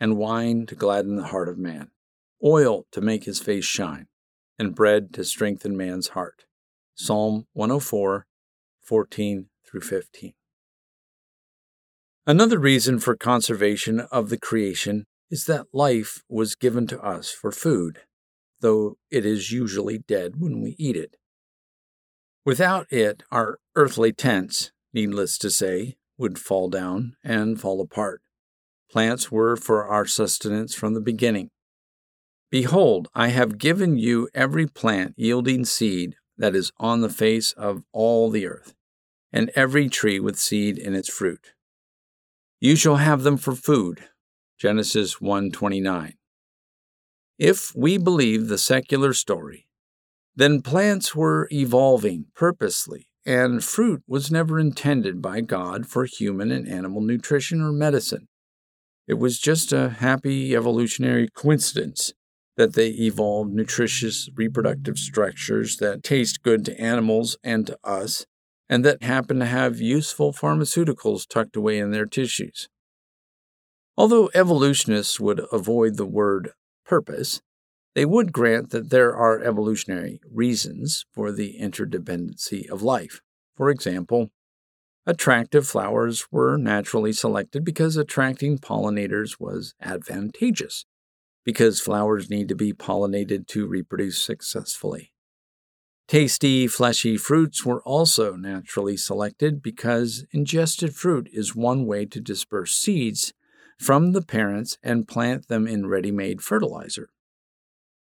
and 0.00 0.16
wine 0.16 0.66
to 0.66 0.74
gladden 0.74 1.16
the 1.16 1.28
heart 1.28 1.48
of 1.48 1.58
man, 1.58 1.90
oil 2.44 2.86
to 2.92 3.00
make 3.00 3.24
his 3.24 3.40
face 3.40 3.64
shine, 3.64 4.06
and 4.58 4.74
bread 4.74 5.12
to 5.14 5.24
strengthen 5.24 5.76
man's 5.76 6.08
heart 6.08 6.44
Psalm 6.94 7.46
104, 7.54 8.26
14 8.82 9.46
through 9.66 9.80
15. 9.80 10.34
Another 12.26 12.58
reason 12.58 12.98
for 12.98 13.16
conservation 13.16 14.00
of 14.12 14.28
the 14.28 14.38
creation 14.38 15.06
is 15.30 15.46
that 15.46 15.66
life 15.72 16.22
was 16.28 16.54
given 16.54 16.86
to 16.86 17.00
us 17.00 17.30
for 17.30 17.50
food, 17.50 18.00
though 18.60 18.98
it 19.10 19.24
is 19.24 19.50
usually 19.50 19.98
dead 19.98 20.34
when 20.38 20.60
we 20.60 20.76
eat 20.78 20.96
it. 20.96 21.16
Without 22.44 22.86
it, 22.92 23.22
our 23.32 23.58
earthly 23.74 24.12
tents, 24.12 24.70
needless 24.92 25.38
to 25.38 25.50
say, 25.50 25.96
would 26.18 26.38
fall 26.38 26.68
down 26.68 27.16
and 27.24 27.60
fall 27.60 27.80
apart. 27.80 28.22
Plants 28.90 29.32
were 29.32 29.56
for 29.56 29.86
our 29.86 30.06
sustenance 30.06 30.74
from 30.74 30.94
the 30.94 31.00
beginning. 31.00 31.50
Behold, 32.50 33.08
I 33.14 33.28
have 33.28 33.56
given 33.56 33.96
you 33.96 34.28
every 34.34 34.66
plant 34.66 35.14
yielding 35.16 35.64
seed 35.64 36.16
that 36.36 36.54
is 36.54 36.72
on 36.78 37.00
the 37.00 37.08
face 37.08 37.52
of 37.52 37.82
all 37.92 38.28
the 38.28 38.46
earth, 38.46 38.74
and 39.32 39.50
every 39.54 39.88
tree 39.88 40.20
with 40.20 40.38
seed 40.38 40.76
in 40.76 40.94
its 40.94 41.08
fruit. 41.08 41.54
You 42.60 42.76
shall 42.76 42.96
have 42.96 43.22
them 43.22 43.38
for 43.38 43.54
food. 43.54 44.04
Genesis 44.58 45.14
1:29. 45.14 46.14
If 47.38 47.74
we 47.74 47.96
believe 47.98 48.48
the 48.48 48.58
secular 48.58 49.14
story, 49.14 49.66
then 50.36 50.62
plants 50.62 51.14
were 51.14 51.48
evolving 51.50 52.26
purposely, 52.34 53.08
and 53.24 53.62
fruit 53.62 54.02
was 54.06 54.30
never 54.30 54.58
intended 54.58 55.22
by 55.22 55.40
God 55.40 55.86
for 55.86 56.04
human 56.04 56.50
and 56.50 56.68
animal 56.68 57.00
nutrition 57.00 57.60
or 57.60 57.72
medicine. 57.72 58.28
It 59.06 59.14
was 59.14 59.38
just 59.38 59.72
a 59.72 59.90
happy 59.90 60.54
evolutionary 60.54 61.28
coincidence 61.34 62.12
that 62.56 62.74
they 62.74 62.88
evolved 62.88 63.52
nutritious 63.52 64.28
reproductive 64.34 64.98
structures 64.98 65.78
that 65.78 66.02
taste 66.02 66.42
good 66.42 66.64
to 66.66 66.80
animals 66.80 67.36
and 67.42 67.66
to 67.66 67.78
us, 67.82 68.26
and 68.68 68.84
that 68.84 69.02
happen 69.02 69.38
to 69.38 69.46
have 69.46 69.80
useful 69.80 70.32
pharmaceuticals 70.32 71.26
tucked 71.28 71.56
away 71.56 71.78
in 71.78 71.90
their 71.90 72.06
tissues. 72.06 72.68
Although 73.96 74.30
evolutionists 74.34 75.20
would 75.20 75.42
avoid 75.52 75.96
the 75.96 76.06
word 76.06 76.52
purpose, 76.84 77.40
they 77.94 78.04
would 78.04 78.32
grant 78.32 78.70
that 78.70 78.90
there 78.90 79.14
are 79.14 79.40
evolutionary 79.40 80.20
reasons 80.30 81.04
for 81.12 81.30
the 81.30 81.58
interdependency 81.60 82.68
of 82.70 82.82
life. 82.82 83.20
For 83.56 83.70
example, 83.70 84.30
attractive 85.06 85.66
flowers 85.66 86.26
were 86.30 86.56
naturally 86.56 87.12
selected 87.12 87.64
because 87.64 87.96
attracting 87.96 88.58
pollinators 88.58 89.38
was 89.38 89.74
advantageous, 89.80 90.86
because 91.44 91.80
flowers 91.80 92.30
need 92.30 92.48
to 92.48 92.54
be 92.54 92.72
pollinated 92.72 93.46
to 93.48 93.66
reproduce 93.66 94.24
successfully. 94.24 95.12
Tasty, 96.08 96.66
fleshy 96.66 97.16
fruits 97.16 97.64
were 97.64 97.82
also 97.82 98.36
naturally 98.36 98.96
selected 98.96 99.62
because 99.62 100.26
ingested 100.32 100.94
fruit 100.94 101.28
is 101.32 101.56
one 101.56 101.86
way 101.86 102.04
to 102.06 102.20
disperse 102.20 102.74
seeds 102.74 103.32
from 103.78 104.12
the 104.12 104.22
parents 104.22 104.78
and 104.82 105.08
plant 105.08 105.48
them 105.48 105.66
in 105.66 105.86
ready 105.86 106.10
made 106.10 106.42
fertilizer. 106.42 107.08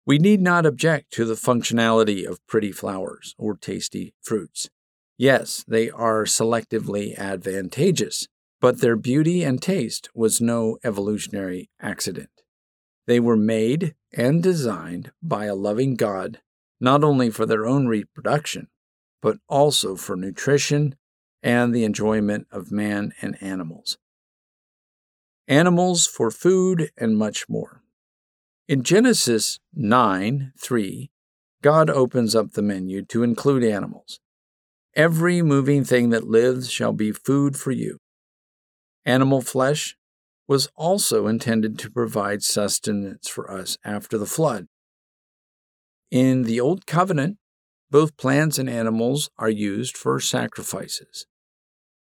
We 0.07 0.19
need 0.19 0.39
not 0.41 0.65
object 0.65 1.11
to 1.15 1.25
the 1.25 1.33
functionality 1.33 2.25
of 2.25 2.39
pretty 2.47 2.71
flowers 2.71 3.35
or 3.37 3.57
tasty 3.57 4.13
fruits. 4.21 4.69
Yes, 5.17 5.65
they 5.67 5.89
are 5.89 6.23
selectively 6.23 7.17
advantageous, 7.17 8.25
but 8.61 8.79
their 8.79 8.95
beauty 8.95 9.43
and 9.43 9.61
taste 9.61 10.07
was 10.15 10.39
no 10.39 10.77
evolutionary 10.81 11.69
accident. 11.81 12.29
They 13.05 13.19
were 13.19 13.35
made 13.35 13.95
and 14.13 14.41
designed 14.41 15.11
by 15.21 15.43
a 15.43 15.55
loving 15.55 15.95
God, 15.95 16.39
not 16.79 17.03
only 17.03 17.29
for 17.29 17.45
their 17.45 17.65
own 17.65 17.87
reproduction, 17.87 18.69
but 19.21 19.39
also 19.49 19.97
for 19.97 20.15
nutrition 20.15 20.95
and 21.43 21.75
the 21.75 21.83
enjoyment 21.83 22.47
of 22.49 22.71
man 22.71 23.11
and 23.21 23.35
animals 23.43 23.97
animals 25.49 26.05
for 26.05 26.29
food, 26.29 26.91
and 26.97 27.17
much 27.17 27.47
more. 27.47 27.81
In 28.67 28.83
Genesis 28.83 29.59
9 29.73 30.51
3, 30.59 31.09
God 31.61 31.89
opens 31.89 32.35
up 32.35 32.51
the 32.51 32.61
menu 32.61 33.01
to 33.05 33.23
include 33.23 33.63
animals. 33.63 34.19
Every 34.93 35.41
moving 35.41 35.85
thing 35.85 36.09
that 36.09 36.27
lives 36.27 36.69
shall 36.69 36.91
be 36.91 37.13
food 37.13 37.55
for 37.55 37.71
you. 37.71 37.99
Animal 39.05 39.41
flesh 39.41 39.95
was 40.49 40.67
also 40.75 41.27
intended 41.27 41.79
to 41.79 41.89
provide 41.89 42.43
sustenance 42.43 43.29
for 43.29 43.49
us 43.49 43.77
after 43.85 44.17
the 44.17 44.25
flood. 44.25 44.67
In 46.11 46.43
the 46.43 46.59
Old 46.59 46.85
Covenant, 46.85 47.37
both 47.89 48.17
plants 48.17 48.59
and 48.59 48.69
animals 48.69 49.29
are 49.37 49.49
used 49.49 49.95
for 49.95 50.19
sacrifices. 50.19 51.25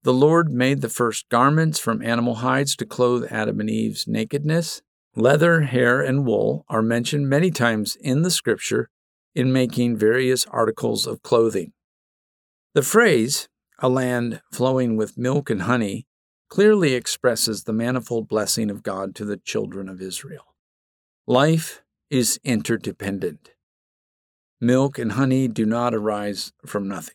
The 0.02 0.14
Lord 0.14 0.50
made 0.50 0.80
the 0.80 0.88
first 0.88 1.28
garments 1.28 1.78
from 1.78 2.00
animal 2.00 2.36
hides 2.36 2.74
to 2.76 2.86
clothe 2.86 3.26
Adam 3.30 3.60
and 3.60 3.68
Eve's 3.68 4.08
nakedness. 4.08 4.80
Leather, 5.16 5.62
hair, 5.62 6.00
and 6.00 6.26
wool 6.26 6.64
are 6.68 6.82
mentioned 6.82 7.28
many 7.28 7.50
times 7.50 7.96
in 8.00 8.22
the 8.22 8.30
scripture 8.30 8.88
in 9.34 9.52
making 9.52 9.96
various 9.96 10.44
articles 10.46 11.06
of 11.06 11.22
clothing. 11.22 11.72
The 12.74 12.82
phrase, 12.82 13.48
a 13.78 13.88
land 13.88 14.42
flowing 14.52 14.96
with 14.96 15.16
milk 15.16 15.50
and 15.50 15.62
honey, 15.62 16.06
clearly 16.48 16.94
expresses 16.94 17.64
the 17.64 17.72
manifold 17.72 18.28
blessing 18.28 18.70
of 18.70 18.82
God 18.82 19.14
to 19.16 19.24
the 19.24 19.36
children 19.36 19.88
of 19.88 20.00
Israel. 20.00 20.54
Life 21.26 21.82
is 22.10 22.40
interdependent. 22.44 23.50
Milk 24.60 24.98
and 24.98 25.12
honey 25.12 25.46
do 25.48 25.64
not 25.64 25.94
arise 25.94 26.52
from 26.66 26.88
nothing. 26.88 27.14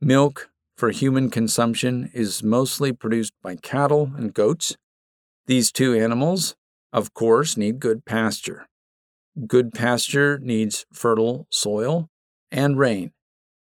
Milk 0.00 0.50
for 0.76 0.90
human 0.90 1.30
consumption 1.30 2.10
is 2.12 2.42
mostly 2.42 2.92
produced 2.92 3.32
by 3.42 3.56
cattle 3.56 4.12
and 4.16 4.34
goats. 4.34 4.76
These 5.46 5.72
two 5.72 5.94
animals, 5.94 6.56
of 6.94 7.12
course, 7.12 7.56
need 7.56 7.80
good 7.80 8.04
pasture. 8.04 8.68
Good 9.48 9.72
pasture 9.74 10.38
needs 10.38 10.86
fertile 10.92 11.48
soil 11.50 12.08
and 12.52 12.78
rain. 12.78 13.10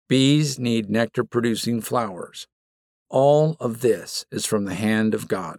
Bees 0.07 0.59
need 0.59 0.91
nectar 0.91 1.23
producing 1.23 1.81
flowers. 1.81 2.47
All 3.09 3.57
of 3.59 3.81
this 3.81 4.25
is 4.31 4.45
from 4.45 4.65
the 4.65 4.75
hand 4.75 5.15
of 5.15 5.27
God. 5.27 5.57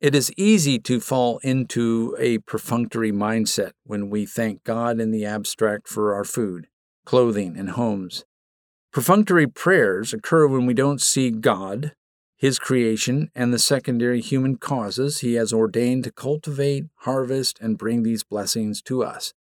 It 0.00 0.14
is 0.14 0.32
easy 0.38 0.78
to 0.78 1.00
fall 1.00 1.38
into 1.42 2.16
a 2.18 2.38
perfunctory 2.38 3.12
mindset 3.12 3.72
when 3.84 4.08
we 4.08 4.24
thank 4.24 4.64
God 4.64 4.98
in 4.98 5.10
the 5.10 5.26
abstract 5.26 5.86
for 5.86 6.14
our 6.14 6.24
food, 6.24 6.68
clothing, 7.04 7.58
and 7.58 7.70
homes. 7.70 8.24
Perfunctory 8.90 9.46
prayers 9.46 10.14
occur 10.14 10.46
when 10.46 10.64
we 10.64 10.72
don't 10.72 11.02
see 11.02 11.30
God, 11.30 11.92
His 12.40 12.58
creation, 12.58 13.30
and 13.34 13.52
the 13.52 13.58
secondary 13.58 14.22
human 14.22 14.56
causes 14.56 15.18
He 15.18 15.34
has 15.34 15.52
ordained 15.52 16.04
to 16.04 16.10
cultivate, 16.10 16.86
harvest, 17.00 17.60
and 17.60 17.76
bring 17.76 18.02
these 18.02 18.24
blessings 18.24 18.80
to 18.82 19.02
us, 19.04 19.34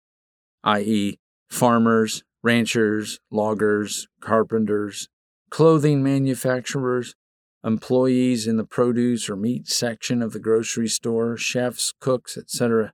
i.e., 0.65 1.17
farmers, 1.49 2.25
ranchers, 2.43 3.21
loggers, 3.31 4.09
carpenters, 4.19 5.07
clothing 5.49 6.03
manufacturers, 6.03 7.15
employees 7.63 8.47
in 8.47 8.57
the 8.57 8.65
produce 8.65 9.29
or 9.29 9.37
meat 9.37 9.69
section 9.69 10.21
of 10.21 10.33
the 10.33 10.39
grocery 10.39 10.89
store, 10.89 11.37
chefs, 11.37 11.93
cooks, 12.01 12.37
etc. 12.37 12.91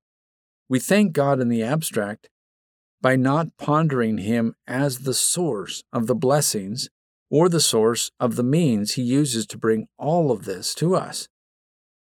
We 0.70 0.78
thank 0.78 1.14
God 1.14 1.40
in 1.40 1.50
the 1.50 1.64
abstract 1.64 2.30
by 3.02 3.16
not 3.16 3.58
pondering 3.58 4.20
Him 4.20 4.54
as 4.68 5.00
the 5.00 5.16
source 5.16 5.84
of 5.92 6.06
the 6.06 6.16
blessings 6.16 6.90
or 7.30 7.50
the 7.50 7.60
source 7.60 8.12
of 8.20 8.36
the 8.36 8.44
means 8.44 8.94
He 8.94 9.02
uses 9.02 9.46
to 9.48 9.58
bring 9.58 9.88
all 9.98 10.32
of 10.32 10.46
this 10.46 10.74
to 10.76 10.96
us. 10.96 11.28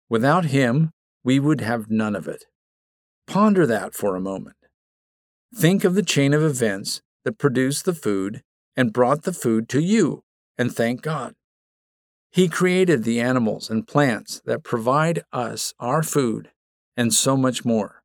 Without 0.09 0.47
Him, 0.47 0.91
we 1.25 1.39
would 1.41 1.61
have 1.61 1.91
none 1.91 2.15
of 2.15 2.29
it. 2.29 2.45
Ponder 3.27 3.67
that 3.67 3.95
for 3.95 4.15
a 4.15 4.21
moment. 4.21 4.57
Think 5.55 5.85
of 5.85 5.95
the 5.95 6.03
chain 6.03 6.33
of 6.35 6.43
events 6.43 7.01
that 7.25 7.39
produced 7.39 7.85
the 7.85 7.95
food 7.95 8.43
and 8.77 8.93
brought 8.93 9.23
the 9.23 9.33
food 9.33 9.69
to 9.71 9.81
you, 9.81 10.23
and 10.59 10.75
thank 10.75 11.03
God. 11.03 11.35
He 12.31 12.49
created 12.49 13.03
the 13.03 13.21
animals 13.21 13.71
and 13.71 13.87
plants 13.89 14.43
that 14.45 14.63
provide 14.63 15.23
us 15.33 15.73
our 15.81 16.03
food 16.03 16.51
and 16.97 17.13
so 17.13 17.37
much 17.37 17.65
more 17.65 18.03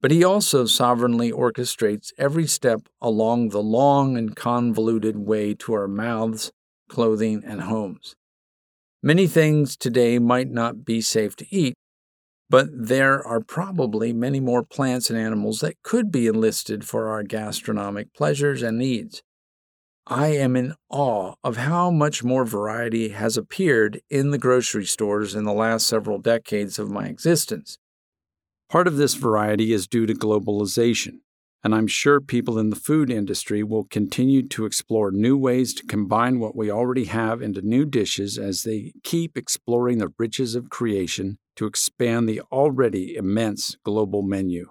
but 0.00 0.10
he 0.10 0.22
also 0.22 0.66
sovereignly 0.66 1.32
orchestrates 1.32 2.12
every 2.18 2.46
step 2.46 2.88
along 3.00 3.48
the 3.48 3.62
long 3.62 4.16
and 4.16 4.36
convoluted 4.36 5.16
way 5.16 5.54
to 5.54 5.72
our 5.72 5.88
mouths, 5.88 6.52
clothing, 6.88 7.42
and 7.44 7.62
homes. 7.62 8.14
Many 9.02 9.26
things 9.26 9.76
today 9.76 10.18
might 10.18 10.50
not 10.50 10.84
be 10.84 11.00
safe 11.00 11.36
to 11.36 11.46
eat, 11.54 11.74
but 12.48 12.68
there 12.72 13.24
are 13.26 13.40
probably 13.40 14.12
many 14.12 14.40
more 14.40 14.62
plants 14.62 15.10
and 15.10 15.18
animals 15.18 15.60
that 15.60 15.82
could 15.82 16.12
be 16.12 16.26
enlisted 16.26 16.84
for 16.84 17.08
our 17.08 17.22
gastronomic 17.22 18.12
pleasures 18.14 18.62
and 18.62 18.78
needs. 18.78 19.22
I 20.06 20.28
am 20.28 20.54
in 20.54 20.74
awe 20.88 21.34
of 21.42 21.56
how 21.56 21.90
much 21.90 22.22
more 22.22 22.44
variety 22.44 23.08
has 23.08 23.36
appeared 23.36 24.00
in 24.08 24.30
the 24.30 24.38
grocery 24.38 24.84
stores 24.84 25.34
in 25.34 25.44
the 25.44 25.52
last 25.52 25.86
several 25.86 26.18
decades 26.18 26.78
of 26.78 26.90
my 26.90 27.06
existence. 27.06 27.76
Part 28.68 28.88
of 28.88 28.96
this 28.96 29.14
variety 29.14 29.72
is 29.72 29.86
due 29.86 30.06
to 30.06 30.14
globalization. 30.14 31.20
and 31.64 31.74
I'm 31.74 31.88
sure 31.88 32.20
people 32.20 32.60
in 32.60 32.70
the 32.70 32.76
food 32.76 33.10
industry 33.10 33.64
will 33.64 33.84
continue 33.84 34.46
to 34.48 34.66
explore 34.66 35.10
new 35.10 35.36
ways 35.36 35.74
to 35.74 35.86
combine 35.86 36.38
what 36.38 36.54
we 36.54 36.70
already 36.70 37.06
have 37.06 37.42
into 37.42 37.60
new 37.60 37.84
dishes 37.84 38.38
as 38.38 38.62
they 38.62 38.92
keep 39.02 39.36
exploring 39.36 39.98
the 39.98 40.12
riches 40.16 40.54
of 40.54 40.70
creation 40.70 41.38
to 41.56 41.66
expand 41.66 42.28
the 42.28 42.40
already 42.52 43.16
immense 43.16 43.76
global 43.82 44.22
menu. 44.22 44.70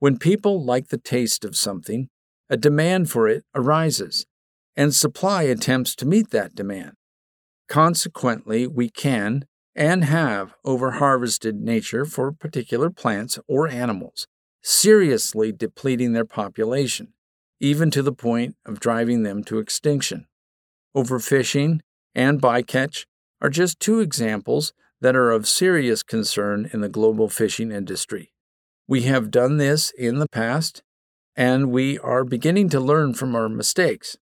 When 0.00 0.18
people 0.18 0.64
like 0.64 0.88
the 0.88 0.98
taste 0.98 1.44
of 1.44 1.56
something, 1.56 2.08
a 2.50 2.56
demand 2.56 3.08
for 3.08 3.28
it 3.28 3.44
arises, 3.54 4.26
and 4.74 4.92
supply 4.92 5.44
attempts 5.44 5.94
to 5.96 6.04
meet 6.04 6.30
that 6.30 6.56
demand. 6.56 6.94
Consequently, 7.68 8.66
we 8.66 8.90
can 8.90 9.44
and 9.76 10.04
have 10.04 10.54
overharvested 10.64 11.60
nature 11.60 12.06
for 12.06 12.32
particular 12.32 12.88
plants 12.88 13.38
or 13.46 13.68
animals, 13.68 14.26
seriously 14.62 15.52
depleting 15.52 16.14
their 16.14 16.24
population, 16.24 17.12
even 17.60 17.90
to 17.90 18.02
the 18.02 18.12
point 18.12 18.56
of 18.64 18.80
driving 18.80 19.22
them 19.22 19.44
to 19.44 19.58
extinction. 19.58 20.26
Overfishing 20.96 21.80
and 22.14 22.40
bycatch 22.40 23.04
are 23.42 23.50
just 23.50 23.78
two 23.78 24.00
examples 24.00 24.72
that 25.02 25.14
are 25.14 25.30
of 25.30 25.46
serious 25.46 26.02
concern 26.02 26.70
in 26.72 26.80
the 26.80 26.88
global 26.88 27.28
fishing 27.28 27.70
industry. 27.70 28.32
We 28.88 29.02
have 29.02 29.30
done 29.30 29.58
this 29.58 29.90
in 29.90 30.20
the 30.20 30.28
past, 30.28 30.82
and 31.36 31.70
we 31.70 31.98
are 31.98 32.24
beginning 32.24 32.70
to 32.70 32.80
learn 32.80 33.12
from 33.12 33.36
our 33.36 33.50
mistakes. 33.50 34.16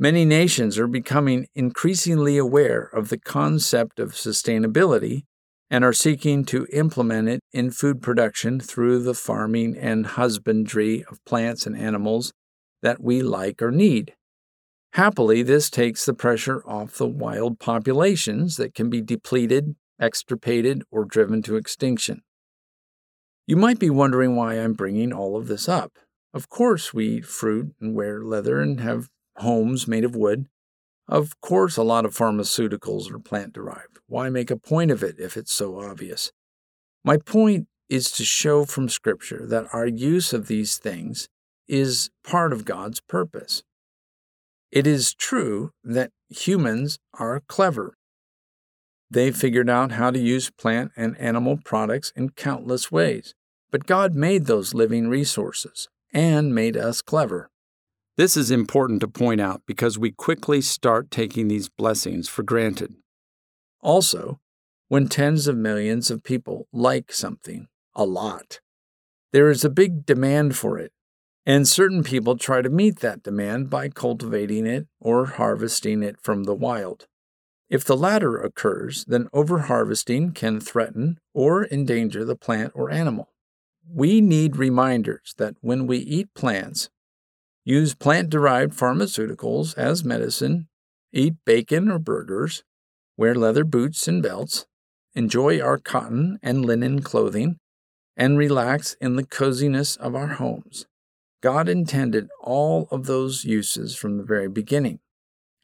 Many 0.00 0.24
nations 0.24 0.78
are 0.78 0.86
becoming 0.86 1.48
increasingly 1.56 2.38
aware 2.38 2.82
of 2.92 3.08
the 3.08 3.18
concept 3.18 3.98
of 3.98 4.12
sustainability 4.12 5.24
and 5.68 5.84
are 5.84 5.92
seeking 5.92 6.44
to 6.44 6.68
implement 6.72 7.28
it 7.28 7.40
in 7.52 7.72
food 7.72 8.00
production 8.00 8.60
through 8.60 9.02
the 9.02 9.14
farming 9.14 9.76
and 9.76 10.06
husbandry 10.06 11.04
of 11.10 11.24
plants 11.24 11.66
and 11.66 11.76
animals 11.76 12.32
that 12.80 13.02
we 13.02 13.22
like 13.22 13.60
or 13.60 13.72
need. 13.72 14.14
Happily, 14.92 15.42
this 15.42 15.68
takes 15.68 16.06
the 16.06 16.14
pressure 16.14 16.62
off 16.64 16.94
the 16.94 17.08
wild 17.08 17.58
populations 17.58 18.56
that 18.56 18.74
can 18.74 18.88
be 18.88 19.02
depleted, 19.02 19.74
extirpated, 20.00 20.84
or 20.92 21.04
driven 21.04 21.42
to 21.42 21.56
extinction. 21.56 22.22
You 23.48 23.56
might 23.56 23.80
be 23.80 23.90
wondering 23.90 24.36
why 24.36 24.54
I'm 24.54 24.74
bringing 24.74 25.12
all 25.12 25.36
of 25.36 25.48
this 25.48 25.68
up. 25.68 25.98
Of 26.32 26.48
course, 26.48 26.94
we 26.94 27.08
eat 27.08 27.26
fruit 27.26 27.74
and 27.80 27.96
wear 27.96 28.22
leather 28.22 28.60
and 28.60 28.80
have 28.80 29.08
homes 29.38 29.88
made 29.88 30.04
of 30.04 30.16
wood. 30.16 30.46
Of 31.08 31.40
course, 31.40 31.76
a 31.76 31.82
lot 31.82 32.04
of 32.04 32.14
pharmaceuticals 32.14 33.10
are 33.10 33.18
plant 33.18 33.54
derived. 33.54 33.98
Why 34.06 34.28
make 34.28 34.50
a 34.50 34.56
point 34.56 34.90
of 34.90 35.02
it 35.02 35.16
if 35.18 35.36
it's 35.36 35.52
so 35.52 35.80
obvious? 35.80 36.32
My 37.04 37.16
point 37.16 37.66
is 37.88 38.10
to 38.12 38.24
show 38.24 38.64
from 38.64 38.88
Scripture 38.88 39.46
that 39.46 39.66
our 39.72 39.86
use 39.86 40.32
of 40.32 40.48
these 40.48 40.76
things 40.76 41.28
is 41.66 42.10
part 42.22 42.52
of 42.52 42.64
God's 42.64 43.00
purpose. 43.00 43.62
It 44.70 44.86
is 44.86 45.14
true 45.14 45.70
that 45.82 46.10
humans 46.28 46.98
are 47.14 47.40
clever. 47.48 47.96
They 49.10 49.32
figured 49.32 49.70
out 49.70 49.92
how 49.92 50.10
to 50.10 50.18
use 50.18 50.50
plant 50.50 50.92
and 50.96 51.18
animal 51.18 51.58
products 51.64 52.12
in 52.14 52.30
countless 52.30 52.92
ways, 52.92 53.34
but 53.70 53.86
God 53.86 54.14
made 54.14 54.44
those 54.44 54.74
living 54.74 55.08
resources 55.08 55.88
and 56.12 56.54
made 56.54 56.76
us 56.76 57.00
clever. 57.00 57.48
This 58.18 58.36
is 58.36 58.50
important 58.50 59.00
to 59.02 59.06
point 59.06 59.40
out 59.40 59.62
because 59.64 59.96
we 59.96 60.10
quickly 60.10 60.60
start 60.60 61.08
taking 61.08 61.46
these 61.46 61.68
blessings 61.68 62.28
for 62.28 62.42
granted. 62.42 62.96
Also, 63.80 64.40
when 64.88 65.06
tens 65.06 65.46
of 65.46 65.56
millions 65.56 66.10
of 66.10 66.24
people 66.24 66.66
like 66.72 67.12
something 67.12 67.68
a 67.94 68.04
lot, 68.04 68.58
there 69.32 69.48
is 69.50 69.64
a 69.64 69.70
big 69.70 70.04
demand 70.04 70.56
for 70.56 70.80
it, 70.80 70.90
and 71.46 71.68
certain 71.68 72.02
people 72.02 72.36
try 72.36 72.60
to 72.60 72.68
meet 72.68 72.98
that 72.98 73.22
demand 73.22 73.70
by 73.70 73.88
cultivating 73.88 74.66
it 74.66 74.88
or 74.98 75.26
harvesting 75.26 76.02
it 76.02 76.20
from 76.20 76.42
the 76.42 76.56
wild. 76.56 77.06
If 77.70 77.84
the 77.84 77.96
latter 77.96 78.36
occurs, 78.36 79.04
then 79.04 79.28
overharvesting 79.32 80.34
can 80.34 80.58
threaten 80.58 81.20
or 81.34 81.66
endanger 81.66 82.24
the 82.24 82.34
plant 82.34 82.72
or 82.74 82.90
animal. 82.90 83.28
We 83.88 84.20
need 84.20 84.56
reminders 84.56 85.36
that 85.38 85.54
when 85.60 85.86
we 85.86 85.98
eat 85.98 86.34
plants, 86.34 86.90
use 87.64 87.94
plant 87.94 88.30
derived 88.30 88.72
pharmaceuticals 88.72 89.76
as 89.76 90.04
medicine, 90.04 90.68
eat 91.12 91.34
bacon 91.44 91.90
or 91.90 91.98
burgers, 91.98 92.62
wear 93.16 93.34
leather 93.34 93.64
boots 93.64 94.06
and 94.08 94.22
belts, 94.22 94.66
enjoy 95.14 95.60
our 95.60 95.78
cotton 95.78 96.38
and 96.42 96.64
linen 96.64 97.02
clothing, 97.02 97.58
and 98.16 98.38
relax 98.38 98.96
in 99.00 99.16
the 99.16 99.26
coziness 99.26 99.96
of 99.96 100.14
our 100.14 100.28
homes. 100.28 100.86
God 101.40 101.68
intended 101.68 102.28
all 102.40 102.88
of 102.90 103.06
those 103.06 103.44
uses 103.44 103.94
from 103.94 104.16
the 104.16 104.24
very 104.24 104.48
beginning. 104.48 104.98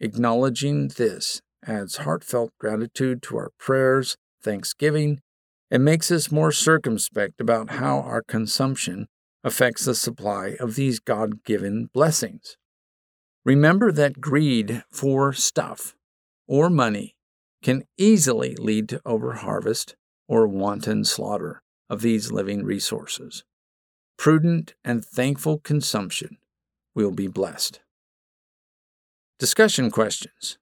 Acknowledging 0.01 0.89
this 0.89 1.41
adds 1.67 1.99
heartfelt 1.99 2.53
gratitude 2.61 3.23
to 3.23 3.37
our 3.37 3.51
prayers, 3.59 4.17
thanksgiving, 4.43 5.21
and 5.71 5.85
makes 5.85 6.11
us 6.11 6.31
more 6.31 6.53
circumspect 6.53 7.41
about 7.41 7.71
how 7.71 8.01
our 8.01 8.23
consumption 8.23 9.07
affects 9.45 9.85
the 9.85 9.95
supply 9.95 10.57
of 10.59 10.75
these 10.75 10.99
God 10.99 11.45
given 11.45 11.91
blessings. 11.93 12.57
Remember 13.45 13.93
that 13.93 14.21
greed 14.21 14.83
for 14.91 15.35
stuff 15.35 15.95
or 16.49 16.71
money 16.71 17.15
can 17.63 17.85
easily 17.99 18.57
lead 18.57 18.89
to 18.89 19.01
overharvest 19.07 19.95
or 20.27 20.49
wanton 20.49 21.05
slaughter 21.05 21.63
of 21.91 22.01
these 22.01 22.33
living 22.33 22.65
resources. 22.65 23.45
Prudent 24.17 24.75
and 24.83 25.05
thankful 25.05 25.59
consumption 25.59 26.39
will 26.95 27.11
be 27.11 27.27
blessed. 27.27 27.81
Discussion 29.39 29.91
questions. 29.91 30.57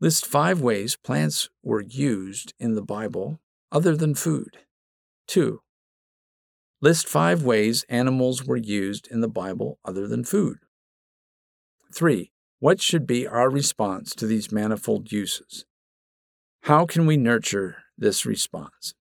List 0.00 0.26
five 0.26 0.60
ways 0.60 0.96
plants 0.96 1.48
were 1.62 1.80
used 1.80 2.52
in 2.58 2.74
the 2.74 2.82
Bible 2.82 3.40
other 3.72 3.96
than 3.96 4.14
food. 4.14 4.58
2. 5.28 5.60
List 6.82 7.08
five 7.08 7.42
ways 7.42 7.86
animals 7.88 8.44
were 8.44 8.56
used 8.56 9.08
in 9.10 9.22
the 9.22 9.28
Bible 9.28 9.78
other 9.82 10.06
than 10.06 10.24
food. 10.24 10.58
3. 11.92 12.30
What 12.58 12.82
should 12.82 13.06
be 13.06 13.26
our 13.26 13.48
response 13.48 14.14
to 14.14 14.26
these 14.26 14.52
manifold 14.52 15.10
uses? 15.10 15.64
How 16.64 16.84
can 16.84 17.06
we 17.06 17.16
nurture 17.16 17.84
this 17.96 18.26
response? 18.26 18.94